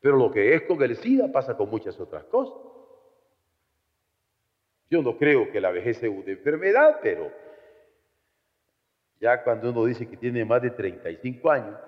Pero 0.00 0.18
lo 0.18 0.30
que 0.30 0.54
es 0.54 0.62
con 0.64 0.82
el 0.82 0.94
SIDA 0.96 1.32
pasa 1.32 1.56
con 1.56 1.70
muchas 1.70 1.98
otras 1.98 2.24
cosas. 2.24 2.58
Yo 4.90 5.00
no 5.00 5.16
creo 5.16 5.50
que 5.50 5.62
la 5.62 5.70
vejez 5.70 5.96
sea 5.96 6.10
una 6.10 6.32
enfermedad, 6.32 6.98
pero 7.02 7.32
ya 9.18 9.42
cuando 9.42 9.70
uno 9.70 9.86
dice 9.86 10.06
que 10.06 10.18
tiene 10.18 10.44
más 10.44 10.60
de 10.60 10.72
35 10.72 11.50
años, 11.50 11.80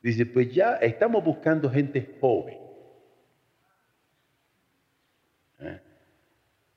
dice, 0.00 0.26
pues 0.26 0.52
ya 0.52 0.74
estamos 0.78 1.22
buscando 1.22 1.70
gente 1.70 2.18
joven. 2.20 2.61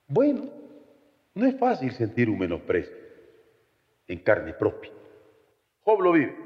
Bueno, 0.07 0.43
no 1.33 1.45
es 1.45 1.57
fácil 1.59 1.91
sentir 1.91 2.29
un 2.29 2.39
menosprecio 2.39 2.95
en 4.07 4.19
carne 4.19 4.53
propia. 4.53 4.91
Job 5.81 6.01
lo 6.01 6.11
vive. 6.11 6.45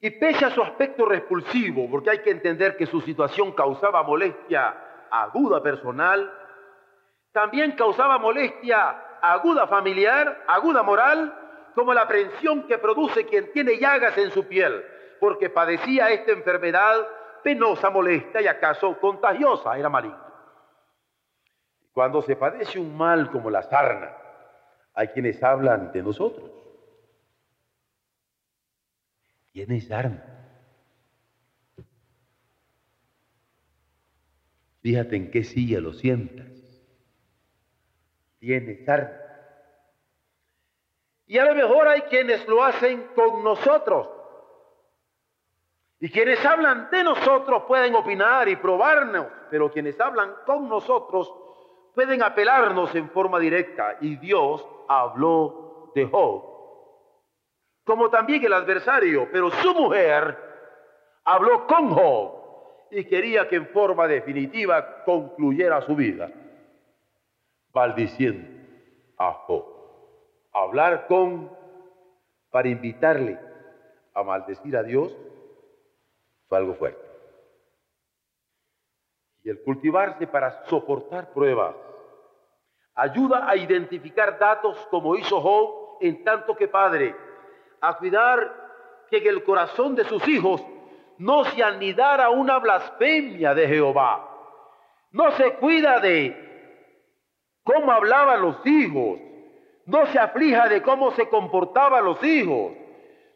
Y 0.00 0.10
pese 0.10 0.44
a 0.44 0.50
su 0.50 0.62
aspecto 0.62 1.06
repulsivo, 1.06 1.88
porque 1.90 2.10
hay 2.10 2.18
que 2.18 2.30
entender 2.30 2.76
que 2.76 2.86
su 2.86 3.00
situación 3.00 3.52
causaba 3.52 4.02
molestia 4.02 4.74
aguda 5.10 5.62
personal, 5.62 6.32
también 7.30 7.72
causaba 7.72 8.18
molestia 8.18 9.18
aguda 9.22 9.66
familiar, 9.68 10.44
aguda 10.48 10.82
moral, 10.82 11.32
como 11.74 11.94
la 11.94 12.02
aprensión 12.02 12.66
que 12.66 12.78
produce 12.78 13.24
quien 13.26 13.52
tiene 13.52 13.78
llagas 13.78 14.18
en 14.18 14.30
su 14.30 14.44
piel, 14.46 14.84
porque 15.20 15.48
padecía 15.48 16.10
esta 16.10 16.32
enfermedad 16.32 17.06
penosa, 17.42 17.88
molesta 17.88 18.40
y 18.42 18.46
acaso 18.46 18.98
contagiosa, 18.98 19.78
era 19.78 19.88
maligna. 19.88 20.21
Cuando 21.92 22.22
se 22.22 22.36
padece 22.36 22.78
un 22.78 22.96
mal 22.96 23.30
como 23.30 23.50
la 23.50 23.62
sarna, 23.62 24.16
hay 24.94 25.08
quienes 25.08 25.42
hablan 25.42 25.92
de 25.92 26.02
nosotros. 26.02 26.50
Tienes 29.52 29.88
sarna. 29.88 30.24
Fíjate 34.80 35.16
en 35.16 35.30
qué 35.30 35.44
silla 35.44 35.80
lo 35.80 35.92
sientas. 35.92 36.46
Tienes 38.38 38.84
sarna. 38.84 39.18
Y 41.26 41.38
a 41.38 41.44
lo 41.44 41.54
mejor 41.54 41.88
hay 41.88 42.02
quienes 42.02 42.46
lo 42.48 42.64
hacen 42.64 43.06
con 43.14 43.44
nosotros. 43.44 44.08
Y 46.00 46.10
quienes 46.10 46.44
hablan 46.44 46.90
de 46.90 47.04
nosotros 47.04 47.62
pueden 47.68 47.94
opinar 47.94 48.48
y 48.48 48.56
probarnos, 48.56 49.28
pero 49.50 49.70
quienes 49.70 50.00
hablan 50.00 50.34
con 50.44 50.68
nosotros 50.68 51.32
pueden 51.94 52.22
apelarnos 52.22 52.94
en 52.94 53.10
forma 53.10 53.38
directa. 53.38 53.96
Y 54.00 54.16
Dios 54.16 54.66
habló 54.88 55.90
de 55.94 56.06
Job, 56.06 56.44
como 57.84 58.10
también 58.10 58.44
el 58.44 58.52
adversario, 58.52 59.28
pero 59.30 59.50
su 59.50 59.74
mujer 59.74 60.38
habló 61.24 61.66
con 61.66 61.90
Job 61.90 62.32
y 62.90 63.04
quería 63.04 63.48
que 63.48 63.56
en 63.56 63.68
forma 63.68 64.06
definitiva 64.06 65.02
concluyera 65.04 65.80
su 65.82 65.94
vida, 65.96 66.30
maldiciendo 67.72 68.48
a 69.18 69.32
Job. 69.32 69.64
Hablar 70.52 71.06
con 71.06 71.50
para 72.50 72.68
invitarle 72.68 73.38
a 74.14 74.22
maldecir 74.22 74.76
a 74.76 74.82
Dios 74.82 75.16
fue 76.48 76.58
algo 76.58 76.74
fuerte 76.74 77.01
y 79.44 79.50
el 79.50 79.62
cultivarse 79.62 80.26
para 80.26 80.64
soportar 80.66 81.32
pruebas. 81.32 81.74
Ayuda 82.94 83.48
a 83.48 83.56
identificar 83.56 84.38
datos 84.38 84.76
como 84.90 85.16
hizo 85.16 85.40
Job 85.40 85.98
en 86.00 86.22
tanto 86.24 86.54
que 86.54 86.68
padre, 86.68 87.14
a 87.80 87.96
cuidar 87.96 88.62
que 89.10 89.18
en 89.18 89.26
el 89.26 89.44
corazón 89.44 89.94
de 89.94 90.04
sus 90.04 90.26
hijos 90.28 90.62
no 91.18 91.44
se 91.44 91.62
anidara 91.62 92.30
una 92.30 92.58
blasfemia 92.58 93.54
de 93.54 93.68
Jehová. 93.68 94.28
No 95.10 95.30
se 95.32 95.54
cuida 95.54 96.00
de 96.00 96.36
cómo 97.62 97.92
hablaban 97.92 98.40
los 98.40 98.66
hijos, 98.66 99.20
no 99.86 100.06
se 100.06 100.18
aflija 100.18 100.68
de 100.68 100.82
cómo 100.82 101.12
se 101.12 101.28
comportaban 101.28 102.04
los 102.04 102.22
hijos, 102.22 102.72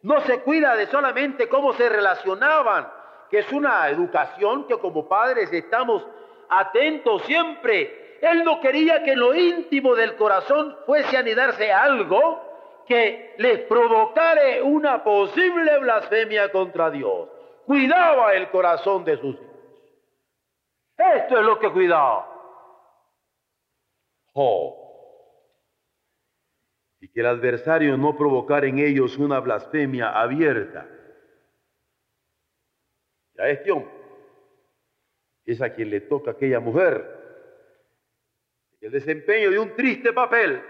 no 0.03 0.21
se 0.23 0.40
cuida 0.40 0.77
de 0.77 0.87
solamente 0.87 1.49
cómo 1.49 1.73
se 1.75 1.88
relacionaban, 1.88 2.88
que 3.31 3.39
es 3.39 3.53
una 3.53 3.89
educación 3.89 4.67
que 4.67 4.79
como 4.79 5.09
padres 5.09 5.53
estamos 5.53 6.07
atentos 6.49 7.23
siempre. 7.23 8.19
Él 8.21 8.45
no 8.45 8.61
quería 8.61 9.03
que 9.03 9.12
en 9.12 9.21
lo 9.21 9.35
íntimo 9.35 9.95
del 9.95 10.17
corazón 10.17 10.77
fuese 10.87 11.17
a 11.17 11.21
anidarse 11.21 11.73
algo 11.73 12.41
que 12.87 13.35
les 13.39 13.61
provocara 13.62 14.62
una 14.62 15.03
posible 15.03 15.79
blasfemia 15.79 16.51
contra 16.53 16.91
Dios. 16.91 17.29
Cuidaba 17.67 18.33
el 18.35 18.49
corazón 18.51 19.05
de 19.05 19.19
sus 19.19 19.35
hijos. 19.35 19.47
Esto 20.97 21.39
es 21.39 21.45
lo 21.45 21.59
que 21.59 21.71
cuidaba. 21.73 22.33
Y 27.01 27.09
que 27.09 27.21
el 27.21 27.27
adversario 27.27 27.97
no 27.97 28.17
provocara 28.17 28.67
en 28.67 28.79
ellos 28.79 29.19
una 29.19 29.41
blasfemia 29.41 30.11
abierta 30.19 30.87
a 33.38 33.49
este 33.49 33.70
es 35.44 35.62
a 35.62 35.70
quien 35.70 35.90
le 35.90 36.01
toca 36.03 36.33
aquella 36.33 36.61
mujer 36.61 37.16
el 38.87 38.92
desempeño 38.92 39.51
de 39.51 39.59
un 39.59 39.75
triste 39.75 40.12
papel, 40.12 40.62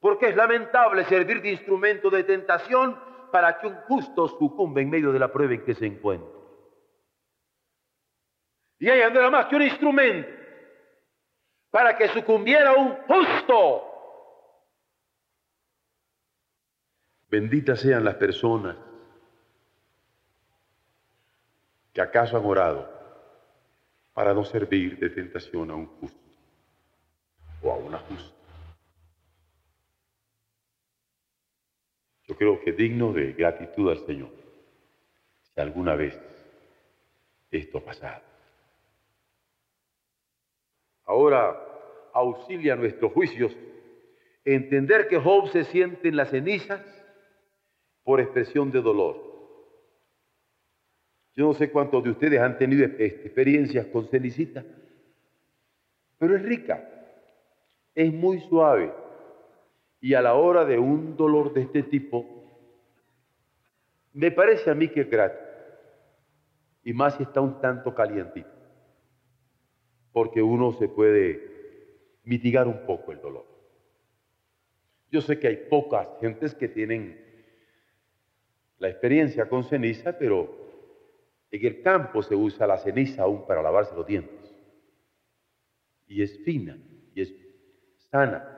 porque 0.00 0.28
es 0.28 0.36
lamentable 0.36 1.04
servir 1.04 1.42
de 1.42 1.50
instrumento 1.50 2.08
de 2.08 2.24
tentación 2.24 2.98
para 3.30 3.58
que 3.58 3.66
un 3.66 3.74
justo 3.82 4.28
sucumba 4.28 4.80
en 4.80 4.88
medio 4.88 5.12
de 5.12 5.18
la 5.18 5.30
prueba 5.30 5.52
en 5.52 5.64
que 5.64 5.74
se 5.74 5.86
encuentra. 5.86 6.40
Y 8.78 8.88
ella 8.88 9.10
no 9.10 9.20
era 9.20 9.30
más 9.30 9.46
que 9.46 9.56
un 9.56 9.62
instrumento 9.62 10.28
para 11.70 11.96
que 11.96 12.08
sucumbiera 12.08 12.72
un 12.74 12.94
justo. 13.06 13.88
Benditas 17.28 17.80
sean 17.80 18.04
las 18.04 18.14
personas 18.16 18.76
que 21.92 22.00
acaso 22.00 22.36
han 22.36 22.44
orado 22.44 22.88
para 24.12 24.34
no 24.34 24.44
servir 24.44 24.98
de 24.98 25.10
tentación 25.10 25.70
a 25.70 25.74
un 25.74 25.86
justo 25.86 26.20
o 27.62 27.72
a 27.72 27.76
una 27.76 27.98
justa. 27.98 28.36
Yo 32.26 32.36
creo 32.36 32.60
que 32.60 32.72
digno 32.72 33.12
de 33.12 33.32
gratitud 33.32 33.90
al 33.90 33.98
Señor 34.06 34.30
si 35.42 35.60
alguna 35.60 35.94
vez 35.96 36.18
esto 37.50 37.78
ha 37.78 37.84
pasado. 37.84 38.22
Ahora 41.04 41.58
auxilia 42.14 42.76
nuestros 42.76 43.12
juicios 43.12 43.54
entender 44.44 45.08
que 45.08 45.18
Job 45.18 45.48
se 45.50 45.64
siente 45.64 46.08
en 46.08 46.16
las 46.16 46.30
cenizas 46.30 46.82
por 48.02 48.20
expresión 48.20 48.70
de 48.70 48.80
dolor 48.80 49.31
yo 51.34 51.46
no 51.46 51.54
sé 51.54 51.70
cuántos 51.70 52.04
de 52.04 52.10
ustedes 52.10 52.40
han 52.40 52.58
tenido 52.58 52.84
experiencias 52.84 53.86
con 53.86 54.06
cenicita, 54.08 54.64
pero 56.18 56.36
es 56.36 56.42
rica, 56.42 56.88
es 57.94 58.12
muy 58.12 58.40
suave 58.40 58.92
y 60.00 60.14
a 60.14 60.22
la 60.22 60.34
hora 60.34 60.64
de 60.64 60.78
un 60.78 61.16
dolor 61.16 61.54
de 61.54 61.62
este 61.62 61.84
tipo, 61.84 62.26
me 64.12 64.30
parece 64.30 64.70
a 64.70 64.74
mí 64.74 64.88
que 64.88 65.02
es 65.02 65.10
gratis, 65.10 65.40
y 66.84 66.92
más 66.92 67.16
si 67.16 67.22
está 67.22 67.40
un 67.40 67.60
tanto 67.60 67.94
calientito, 67.94 68.50
porque 70.12 70.42
uno 70.42 70.72
se 70.72 70.88
puede 70.88 72.20
mitigar 72.24 72.66
un 72.68 72.84
poco 72.84 73.12
el 73.12 73.20
dolor. 73.20 73.46
Yo 75.10 75.20
sé 75.20 75.38
que 75.38 75.48
hay 75.48 75.56
pocas 75.68 76.08
gentes 76.20 76.54
que 76.54 76.68
tienen 76.68 77.20
la 78.78 78.88
experiencia 78.88 79.48
con 79.48 79.62
ceniza, 79.62 80.18
pero 80.18 80.61
en 81.52 81.66
el 81.66 81.82
campo 81.82 82.22
se 82.22 82.34
usa 82.34 82.66
la 82.66 82.78
ceniza 82.78 83.22
aún 83.22 83.46
para 83.46 83.62
lavarse 83.62 83.94
los 83.94 84.06
dientes. 84.06 84.54
Y 86.06 86.22
es 86.22 86.42
fina 86.44 86.78
y 87.14 87.20
es 87.20 87.34
sana. 88.10 88.48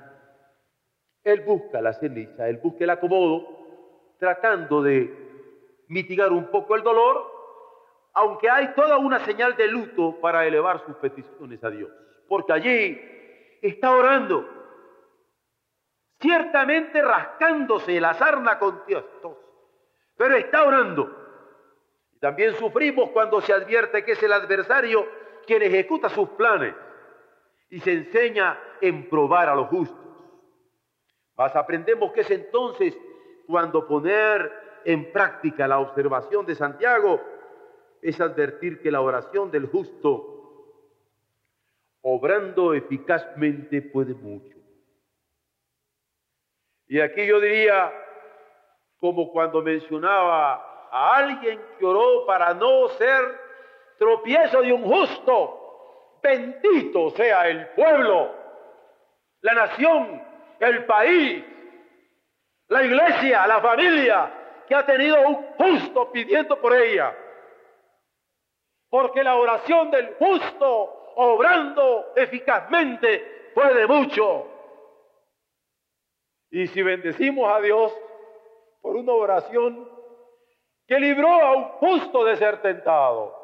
Él 1.25 1.41
busca 1.41 1.83
la 1.83 1.93
ceniza, 1.93 2.49
él 2.49 2.59
busca 2.59 2.85
el 2.85 2.91
acomodo, 2.91 4.17
tratando 4.19 4.81
de 4.81 5.13
mitigar 5.89 6.33
un 6.33 6.51
poco 6.51 6.77
el 6.77 6.83
dolor, 6.83 7.33
aunque 8.13 8.49
hay 8.49 8.75
toda 8.75 8.97
una 8.99 9.19
señal 9.25 9.57
de 9.57 9.67
luto 9.67 10.21
para 10.21 10.47
elevar 10.47 10.85
sus 10.87 10.95
peticiones 10.97 11.65
a 11.65 11.71
Dios. 11.71 11.91
Porque 12.29 12.53
allí 12.53 13.01
está 13.61 13.91
orando 13.91 14.49
ciertamente 16.21 17.03
rascándose 17.03 18.01
la 18.01 18.15
sarna 18.15 18.57
con 18.59 18.85
tiestos, 18.87 19.37
pero 20.17 20.37
está 20.37 20.65
orando. 20.65 21.24
También 22.25 22.55
sufrimos 22.55 23.11
cuando 23.11 23.43
se 23.43 23.53
advierte 23.53 24.03
que 24.03 24.13
es 24.13 24.23
el 24.23 24.33
adversario 24.33 25.07
quien 25.47 25.61
ejecuta 25.61 26.09
sus 26.09 26.31
planes 26.31 26.75
y 27.69 27.81
se 27.81 27.93
enseña 27.93 28.59
en 28.81 29.11
probar 29.11 29.51
a 29.51 29.55
los 29.55 29.69
justos. 29.69 29.99
Mas 31.37 31.55
aprendemos 31.55 32.13
que 32.13 32.23
es 32.23 32.31
entonces 32.31 32.99
cuando 33.47 33.87
poner 33.87 34.51
en 34.87 35.13
práctica 35.13 35.69
la 35.69 35.81
observación 35.81 36.47
de 36.47 36.55
Santiago 36.55 37.21
es 38.01 38.19
advertir 38.23 38.81
que 38.81 38.91
la 38.91 39.03
oración 39.03 39.51
del 39.51 39.67
justo, 39.67 40.81
obrando 42.01 42.73
eficazmente, 42.73 43.83
puede 43.83 44.15
mucho. 44.15 44.57
Y 46.89 47.01
aquí 47.01 47.27
yo 47.27 47.39
diría, 47.39 47.93
como 48.99 49.31
cuando 49.31 49.61
mencionaba 49.61 50.71
a 50.95 51.17
alguien 51.17 51.61
que 51.77 51.85
oró 51.85 52.25
para 52.25 52.55
no 52.55 52.89
ser 52.91 53.41
tropiezo 53.99 54.63
de 54.63 54.73
un 54.73 54.85
justo, 54.85 56.21
bendito 56.23 57.11
sea 57.11 57.49
el 57.49 57.67
pueblo, 57.71 58.33
la 59.41 59.55
nación, 59.55 60.23
el 60.61 60.85
país, 60.85 61.45
la 62.69 62.85
iglesia, 62.85 63.45
la 63.45 63.61
familia 63.61 64.63
que 64.69 64.75
ha 64.77 64.87
tenido 64.87 65.21
un 65.23 65.35
justo 65.59 66.13
pidiendo 66.13 66.61
por 66.61 66.73
ella. 66.73 67.13
Porque 68.89 69.25
la 69.25 69.35
oración 69.35 69.91
del 69.91 70.15
justo, 70.15 71.13
obrando 71.17 72.13
eficazmente, 72.15 73.51
puede 73.53 73.85
mucho. 73.89 74.47
Y 76.53 76.69
si 76.69 76.83
bendecimos 76.83 77.53
a 77.53 77.61
Dios 77.61 77.93
por 78.81 78.95
una 78.95 79.13
oración 79.13 79.94
que 80.87 80.99
libró 80.99 81.29
a 81.29 81.57
un 81.57 81.65
justo 81.65 82.25
de 82.25 82.37
ser 82.37 82.61
tentado, 82.61 83.35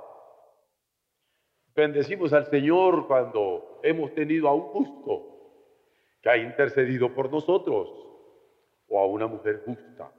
bendecimos 1.75 2.33
al 2.33 2.47
Señor 2.47 3.07
cuando 3.07 3.81
hemos 3.83 4.15
tenido 4.15 4.49
a 4.49 4.55
un 4.55 4.63
justo 4.63 5.31
que 6.21 6.29
ha 6.29 6.37
intercedido 6.37 7.15
por 7.15 7.31
nosotros 7.31 7.89
o 8.89 9.01
a 9.01 9.07
una 9.07 9.27
mujer 9.27 9.63
justa. 9.65 10.13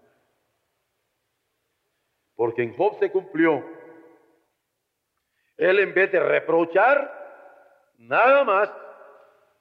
Porque 2.36 2.64
en 2.64 2.76
Job 2.76 2.98
se 3.00 3.12
cumplió. 3.12 3.64
Él 5.58 5.80
en 5.80 5.94
vez 5.94 6.12
de 6.12 6.20
reprochar, 6.20 7.94
nada 8.00 8.44
más 8.44 8.72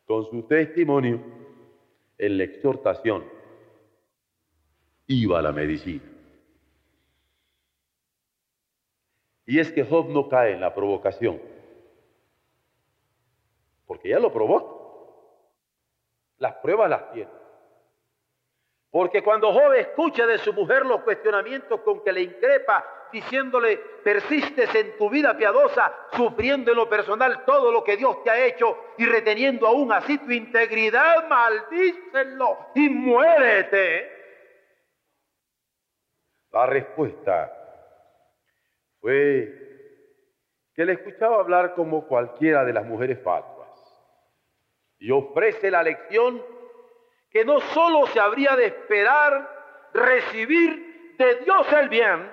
con 0.06 0.24
su 0.30 0.42
testimonio, 0.44 1.20
en 2.16 2.38
la 2.38 2.44
exhortación 2.44 3.24
iba 5.06 5.42
la 5.42 5.52
medicina. 5.52 6.19
Y 9.50 9.58
es 9.58 9.72
que 9.72 9.82
Job 9.82 10.08
no 10.10 10.28
cae 10.28 10.52
en 10.52 10.60
la 10.60 10.72
provocación, 10.72 11.42
porque 13.84 14.10
ya 14.10 14.20
lo 14.20 14.32
probó. 14.32 15.42
Las 16.38 16.54
pruebas 16.58 16.88
las 16.88 17.10
tiene. 17.10 17.32
Porque 18.92 19.24
cuando 19.24 19.52
Job 19.52 19.72
escucha 19.72 20.24
de 20.24 20.38
su 20.38 20.52
mujer 20.52 20.86
los 20.86 21.00
cuestionamientos 21.00 21.80
con 21.80 22.04
que 22.04 22.12
le 22.12 22.22
increpa, 22.22 23.08
diciéndole, 23.12 23.78
persistes 24.04 24.72
en 24.72 24.96
tu 24.96 25.10
vida 25.10 25.36
piadosa, 25.36 25.92
sufriendo 26.12 26.70
en 26.70 26.76
lo 26.76 26.88
personal 26.88 27.44
todo 27.44 27.72
lo 27.72 27.82
que 27.82 27.96
Dios 27.96 28.22
te 28.22 28.30
ha 28.30 28.46
hecho 28.46 28.78
y 28.98 29.06
reteniendo 29.06 29.66
aún 29.66 29.90
así 29.90 30.16
tu 30.18 30.30
integridad, 30.30 31.28
maldícelo 31.28 32.56
y 32.76 32.88
muérete. 32.88 34.12
La 36.52 36.66
respuesta 36.66 37.59
fue 39.00 39.68
que 40.74 40.84
le 40.84 40.92
escuchaba 40.92 41.40
hablar 41.40 41.74
como 41.74 42.06
cualquiera 42.06 42.64
de 42.64 42.72
las 42.72 42.86
mujeres 42.86 43.20
fatuas 43.22 43.68
y 44.98 45.10
ofrece 45.10 45.70
la 45.70 45.82
lección 45.82 46.42
que 47.30 47.44
no 47.44 47.60
solo 47.60 48.06
se 48.08 48.20
habría 48.20 48.56
de 48.56 48.66
esperar 48.66 49.88
recibir 49.92 51.14
de 51.18 51.36
Dios 51.44 51.66
el 51.72 51.88
bien, 51.88 52.30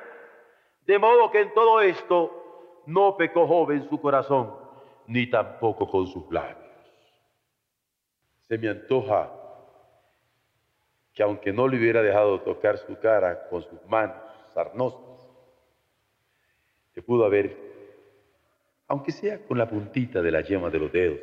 de 0.85 0.99
modo 0.99 1.31
que 1.31 1.41
en 1.41 1.53
todo 1.53 1.81
esto 1.81 2.83
no 2.85 3.15
pecó 3.17 3.47
joven 3.47 3.87
su 3.89 3.99
corazón, 3.99 4.55
ni 5.07 5.29
tampoco 5.29 5.87
con 5.89 6.07
sus 6.07 6.29
labios. 6.31 6.57
Se 8.47 8.57
me 8.57 8.69
antoja 8.69 9.31
que 11.13 11.23
aunque 11.23 11.51
no 11.51 11.67
le 11.67 11.77
hubiera 11.77 12.01
dejado 12.01 12.41
tocar 12.41 12.77
su 12.77 12.97
cara 12.99 13.47
con 13.49 13.63
sus 13.63 13.83
manos 13.85 14.15
sarnosas, 14.53 15.06
se 16.97 17.03
pudo 17.03 17.25
haber, 17.25 17.55
aunque 18.87 19.11
sea 19.11 19.45
con 19.45 19.55
la 19.59 19.69
puntita 19.69 20.19
de 20.19 20.31
la 20.31 20.41
yema 20.41 20.71
de 20.71 20.79
los 20.79 20.91
dedos, 20.91 21.19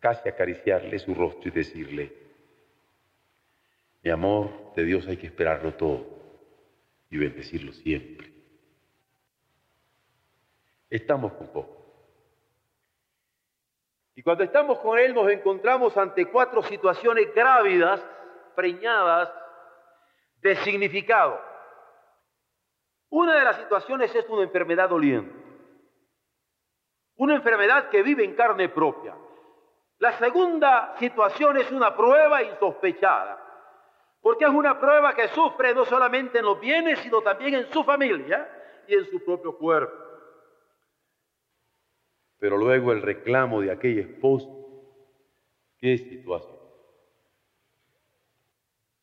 casi 0.00 0.28
acariciarle 0.28 0.98
su 0.98 1.14
rostro 1.14 1.42
y 1.44 1.50
decirle, 1.52 2.12
mi 4.02 4.10
amor, 4.10 4.74
de 4.74 4.84
Dios 4.86 5.06
hay 5.06 5.18
que 5.18 5.28
esperarlo 5.28 5.74
todo 5.74 6.04
y 7.10 7.16
bendecirlo 7.16 7.72
siempre. 7.74 8.32
Estamos 10.90 11.32
con 11.34 11.46
poco. 11.52 11.86
Y 14.16 14.22
cuando 14.24 14.42
estamos 14.42 14.80
con 14.80 14.98
Él 14.98 15.14
nos 15.14 15.30
encontramos 15.30 15.96
ante 15.96 16.26
cuatro 16.26 16.60
situaciones 16.64 17.32
grávidas, 17.32 18.04
preñadas 18.56 19.32
de 20.42 20.56
significado. 20.56 21.40
Una 23.14 23.36
de 23.36 23.44
las 23.44 23.58
situaciones 23.58 24.12
es 24.12 24.28
una 24.28 24.42
enfermedad 24.42 24.88
doliente. 24.88 25.32
Una 27.14 27.36
enfermedad 27.36 27.88
que 27.88 28.02
vive 28.02 28.24
en 28.24 28.34
carne 28.34 28.68
propia. 28.68 29.14
La 29.98 30.18
segunda 30.18 30.96
situación 30.98 31.56
es 31.58 31.70
una 31.70 31.96
prueba 31.96 32.42
insospechada 32.42 33.40
porque 34.20 34.46
es 34.46 34.50
una 34.50 34.80
prueba 34.80 35.14
que 35.14 35.28
sufre 35.28 35.72
no 35.72 35.84
solamente 35.84 36.40
en 36.40 36.44
los 36.44 36.58
bienes, 36.58 36.98
sino 37.00 37.20
también 37.20 37.54
en 37.54 37.72
su 37.72 37.84
familia 37.84 38.48
y 38.88 38.94
en 38.94 39.04
su 39.04 39.24
propio 39.24 39.56
cuerpo. 39.58 39.94
Pero 42.40 42.56
luego 42.56 42.90
el 42.90 43.00
reclamo 43.00 43.60
de 43.60 43.70
aquella 43.70 44.00
esposa, 44.00 44.48
qué 45.78 45.98
situación. 45.98 46.58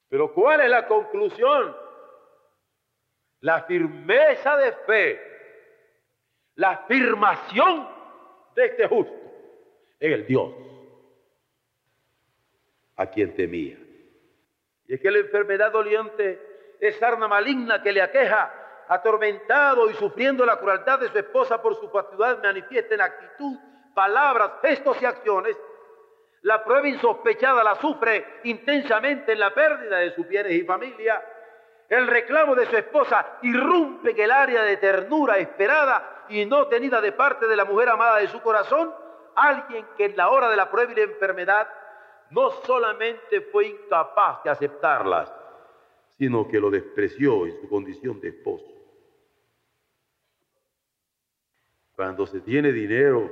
Pero 0.09 0.33
¿cuál 0.33 0.59
es 0.59 0.69
la 0.69 0.85
conclusión? 0.85 1.80
La 3.41 3.63
firmeza 3.63 4.57
de 4.57 4.71
fe, 4.85 5.21
la 6.55 6.71
afirmación 6.71 7.87
de 8.55 8.65
este 8.65 8.87
justo 8.87 9.13
en 9.99 10.11
el 10.11 10.25
Dios 10.25 10.51
a 12.97 13.07
quien 13.07 13.35
temía. 13.35 13.77
Y 14.87 14.93
es 14.93 14.99
que 14.99 15.11
la 15.11 15.19
enfermedad 15.19 15.71
doliente 15.71 16.77
es 16.79 17.01
arma 17.01 17.27
maligna 17.27 17.81
que 17.81 17.91
le 17.91 18.01
aqueja, 18.01 18.85
atormentado 18.87 19.89
y 19.89 19.93
sufriendo 19.93 20.45
la 20.45 20.59
crueldad 20.59 20.99
de 20.99 21.09
su 21.09 21.17
esposa 21.17 21.61
por 21.61 21.79
su 21.79 21.89
fatuidad 21.89 22.41
manifiesta 22.43 22.95
en 22.95 23.01
actitud, 23.01 23.57
palabras, 23.95 24.51
gestos 24.61 25.01
y 25.01 25.05
acciones. 25.05 25.55
La 26.41 26.63
prueba 26.63 26.87
insospechada 26.87 27.63
la 27.63 27.75
sufre 27.75 28.25
intensamente 28.43 29.31
en 29.31 29.39
la 29.39 29.53
pérdida 29.53 29.97
de 29.99 30.13
sus 30.13 30.27
bienes 30.27 30.53
y 30.53 30.63
familia. 30.63 31.23
El 31.91 32.07
reclamo 32.07 32.55
de 32.55 32.67
su 32.67 32.77
esposa 32.77 33.37
irrumpe 33.41 34.11
en 34.11 34.19
el 34.21 34.31
área 34.31 34.63
de 34.63 34.77
ternura 34.77 35.37
esperada 35.39 36.23
y 36.29 36.45
no 36.45 36.67
tenida 36.67 37.01
de 37.01 37.11
parte 37.11 37.47
de 37.47 37.55
la 37.57 37.65
mujer 37.65 37.89
amada 37.89 38.19
de 38.19 38.29
su 38.29 38.39
corazón, 38.39 38.93
alguien 39.35 39.85
que 39.97 40.05
en 40.05 40.15
la 40.15 40.29
hora 40.29 40.49
de 40.49 40.55
la 40.55 40.71
prueba 40.71 40.93
y 40.93 40.95
la 40.95 41.01
enfermedad 41.01 41.67
no 42.29 42.49
solamente 42.65 43.41
fue 43.41 43.67
incapaz 43.67 44.41
de 44.41 44.51
aceptarlas, 44.51 45.33
sino 46.17 46.47
que 46.47 46.61
lo 46.61 46.71
despreció 46.71 47.45
en 47.45 47.59
su 47.59 47.67
condición 47.67 48.21
de 48.21 48.29
esposo. 48.29 48.71
Cuando 51.93 52.25
se 52.25 52.39
tiene 52.39 52.71
dinero 52.71 53.29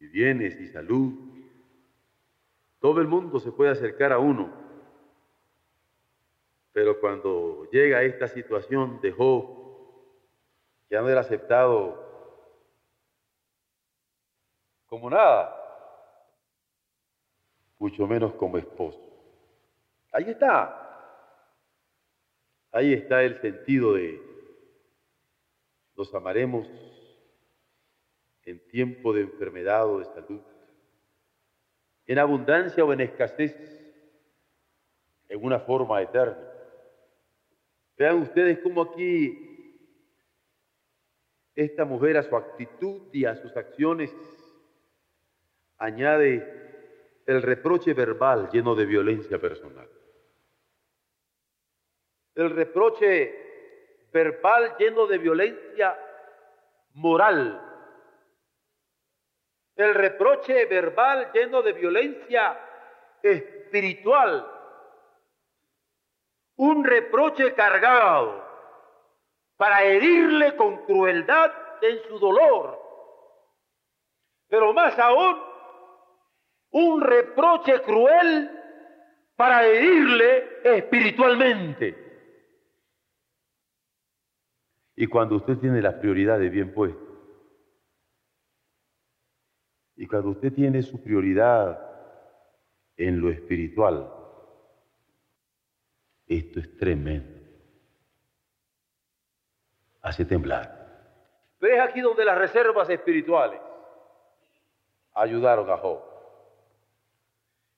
y 0.00 0.08
bienes 0.08 0.58
y 0.58 0.66
salud, 0.66 1.12
todo 2.80 3.00
el 3.00 3.06
mundo 3.06 3.38
se 3.38 3.52
puede 3.52 3.70
acercar 3.70 4.12
a 4.12 4.18
uno 4.18 4.67
Pero 6.78 7.00
cuando 7.00 7.68
llega 7.72 8.04
esta 8.04 8.28
situación 8.28 9.00
de 9.00 9.10
Job, 9.10 9.48
ya 10.88 11.00
no 11.00 11.08
era 11.08 11.22
aceptado 11.22 12.06
como 14.86 15.10
nada, 15.10 15.56
mucho 17.80 18.06
menos 18.06 18.32
como 18.34 18.58
esposo. 18.58 19.00
Ahí 20.12 20.30
está. 20.30 21.18
Ahí 22.70 22.92
está 22.92 23.24
el 23.24 23.40
sentido 23.40 23.94
de 23.94 24.22
nos 25.96 26.14
amaremos 26.14 26.68
en 28.44 28.64
tiempo 28.68 29.12
de 29.12 29.22
enfermedad 29.22 29.84
o 29.84 29.98
de 29.98 30.04
salud, 30.04 30.42
en 32.06 32.18
abundancia 32.20 32.84
o 32.84 32.92
en 32.92 33.00
escasez, 33.00 33.56
en 35.28 35.44
una 35.44 35.58
forma 35.58 36.00
eterna. 36.00 36.47
Vean 37.98 38.22
ustedes 38.22 38.60
cómo 38.60 38.82
aquí 38.82 39.44
esta 41.54 41.84
mujer 41.84 42.16
a 42.16 42.22
su 42.22 42.36
actitud 42.36 43.08
y 43.12 43.24
a 43.24 43.34
sus 43.34 43.56
acciones 43.56 44.14
añade 45.78 47.22
el 47.26 47.42
reproche 47.42 47.94
verbal 47.94 48.48
lleno 48.52 48.76
de 48.76 48.86
violencia 48.86 49.40
personal. 49.40 49.88
El 52.36 52.50
reproche 52.50 54.06
verbal 54.12 54.76
lleno 54.78 55.08
de 55.08 55.18
violencia 55.18 55.98
moral. 56.94 57.64
El 59.74 59.94
reproche 59.94 60.66
verbal 60.66 61.32
lleno 61.32 61.62
de 61.62 61.72
violencia 61.72 62.60
espiritual. 63.20 64.57
Un 66.58 66.84
reproche 66.84 67.54
cargado 67.54 68.44
para 69.56 69.82
herirle 69.82 70.54
con 70.56 70.84
crueldad 70.84 71.50
en 71.82 71.98
su 72.08 72.18
dolor. 72.18 72.78
Pero 74.48 74.72
más 74.72 74.98
aún, 74.98 75.36
un 76.70 77.00
reproche 77.00 77.80
cruel 77.82 78.50
para 79.36 79.64
herirle 79.66 80.60
espiritualmente. 80.64 81.96
Y 84.96 85.06
cuando 85.06 85.36
usted 85.36 85.58
tiene 85.58 85.80
las 85.80 85.94
prioridades 85.94 86.50
bien 86.50 86.74
puestas, 86.74 87.06
y 89.94 90.06
cuando 90.06 90.30
usted 90.30 90.52
tiene 90.52 90.82
su 90.82 91.02
prioridad 91.02 91.80
en 92.96 93.20
lo 93.20 93.30
espiritual, 93.30 94.17
esto 96.28 96.60
es 96.60 96.76
tremendo. 96.76 97.40
Hace 100.02 100.24
temblar. 100.24 100.78
Pero 101.58 101.74
es 101.74 101.80
aquí 101.80 102.00
donde 102.00 102.24
las 102.24 102.38
reservas 102.38 102.88
espirituales 102.90 103.60
ayudaron 105.14 105.68
a 105.70 105.78
Job. 105.78 106.00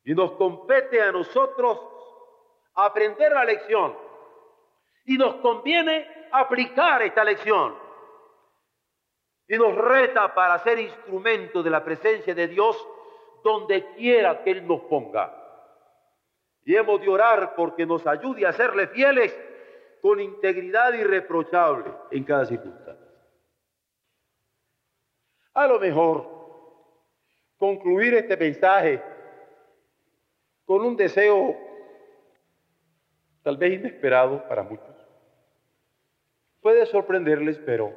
Y 0.05 0.15
nos 0.15 0.33
compete 0.33 1.01
a 1.01 1.13
nosotros 1.13 1.79
aprender 2.75 3.33
la 3.33 3.45
lección. 3.45 3.97
Y 5.07 5.17
nos 5.17 5.37
conviene 5.37 6.29
aplicar 6.33 7.03
esta 7.03 7.25
lección. 7.25 7.75
Y 9.49 9.57
nos 9.57 9.75
reta 9.75 10.35
para 10.35 10.59
ser 10.59 10.79
instrumento 10.79 11.63
de 11.63 11.71
la 11.71 11.83
presencia 11.83 12.35
de 12.35 12.49
Dios 12.49 12.87
donde 13.43 13.95
quiera 13.95 14.43
que 14.43 14.51
Él 14.51 14.67
nos 14.67 14.83
ponga. 14.83 15.40
Y 16.65 16.77
hemos 16.77 17.01
de 17.01 17.09
orar 17.09 17.55
porque 17.55 17.87
nos 17.87 18.07
ayude 18.07 18.47
a 18.47 18.53
serle 18.53 18.87
fieles 18.89 19.39
con 20.01 20.21
integridad 20.21 20.93
irreprochable 20.95 21.93
en 22.11 22.25
cada 22.25 22.47
circunstancia. 22.47 23.07
A 25.55 25.67
lo 25.67 25.79
mejor 25.79 26.41
concluir 27.57 28.15
este 28.15 28.37
mensaje 28.37 29.03
con 30.65 30.85
un 30.85 30.97
deseo 30.97 31.57
tal 33.43 33.57
vez 33.57 33.75
inesperado 33.75 34.47
para 34.49 34.63
muchos. 34.63 34.97
Puede 36.61 36.85
sorprenderles, 36.87 37.59
pero 37.59 37.93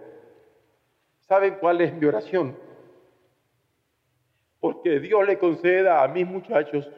¿saben 1.21 1.55
cuál 1.55 1.81
es 1.81 1.93
mi 1.93 2.05
oración? 2.05 2.57
Porque 4.59 4.99
Dios 4.99 5.25
le 5.27 5.37
conceda 5.37 6.03
a 6.03 6.07
mis 6.07 6.25
muchachos, 6.25 6.89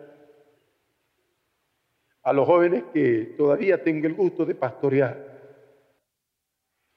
a 2.25 2.33
los 2.33 2.47
jóvenes 2.47 2.83
que 2.91 3.35
todavía 3.37 3.83
tengo 3.83 4.07
el 4.07 4.15
gusto 4.15 4.45
de 4.45 4.55
pastorear, 4.55 5.15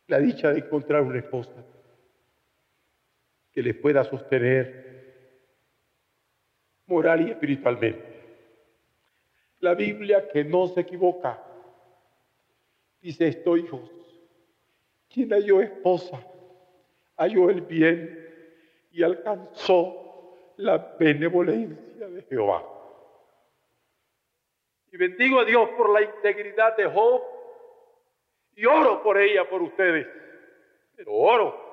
la 0.06 0.18
dicha 0.20 0.50
de 0.50 0.60
encontrar 0.60 1.02
una 1.02 1.18
esposa 1.18 1.52
que 3.52 3.62
les 3.62 3.74
pueda 3.74 4.02
sostener 4.04 4.88
moral 6.86 7.28
y 7.28 7.30
espiritualmente. 7.30 8.02
La 9.60 9.74
Biblia 9.74 10.26
que 10.32 10.44
no 10.44 10.66
se 10.68 10.80
equivoca 10.80 11.44
dice 13.02 13.28
esto, 13.28 13.54
hijos, 13.58 13.90
quien 15.10 15.28
halló 15.28 15.60
esposa, 15.60 16.26
halló 17.18 17.50
el 17.50 17.60
bien 17.60 18.18
y 18.90 19.02
alcanzó 19.02 20.54
la 20.56 20.96
benevolencia 20.98 22.08
de 22.08 22.22
Jehová. 22.22 22.77
Y 24.92 24.96
bendigo 24.96 25.40
a 25.40 25.44
Dios 25.44 25.68
por 25.76 25.90
la 25.90 26.02
integridad 26.02 26.76
de 26.76 26.86
Job 26.86 27.22
y 28.56 28.64
oro 28.64 29.02
por 29.02 29.18
ella, 29.18 29.48
por 29.48 29.62
ustedes. 29.62 30.06
Pero 30.96 31.12
oro 31.12 31.68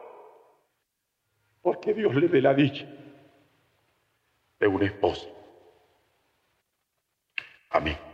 porque 1.66 1.96
Dios 1.96 2.14
le 2.14 2.28
dé 2.28 2.42
la 2.42 2.54
dicha 2.54 2.86
de 4.60 4.68
una 4.68 4.86
esposa. 4.86 5.28
Amém. 7.72 8.05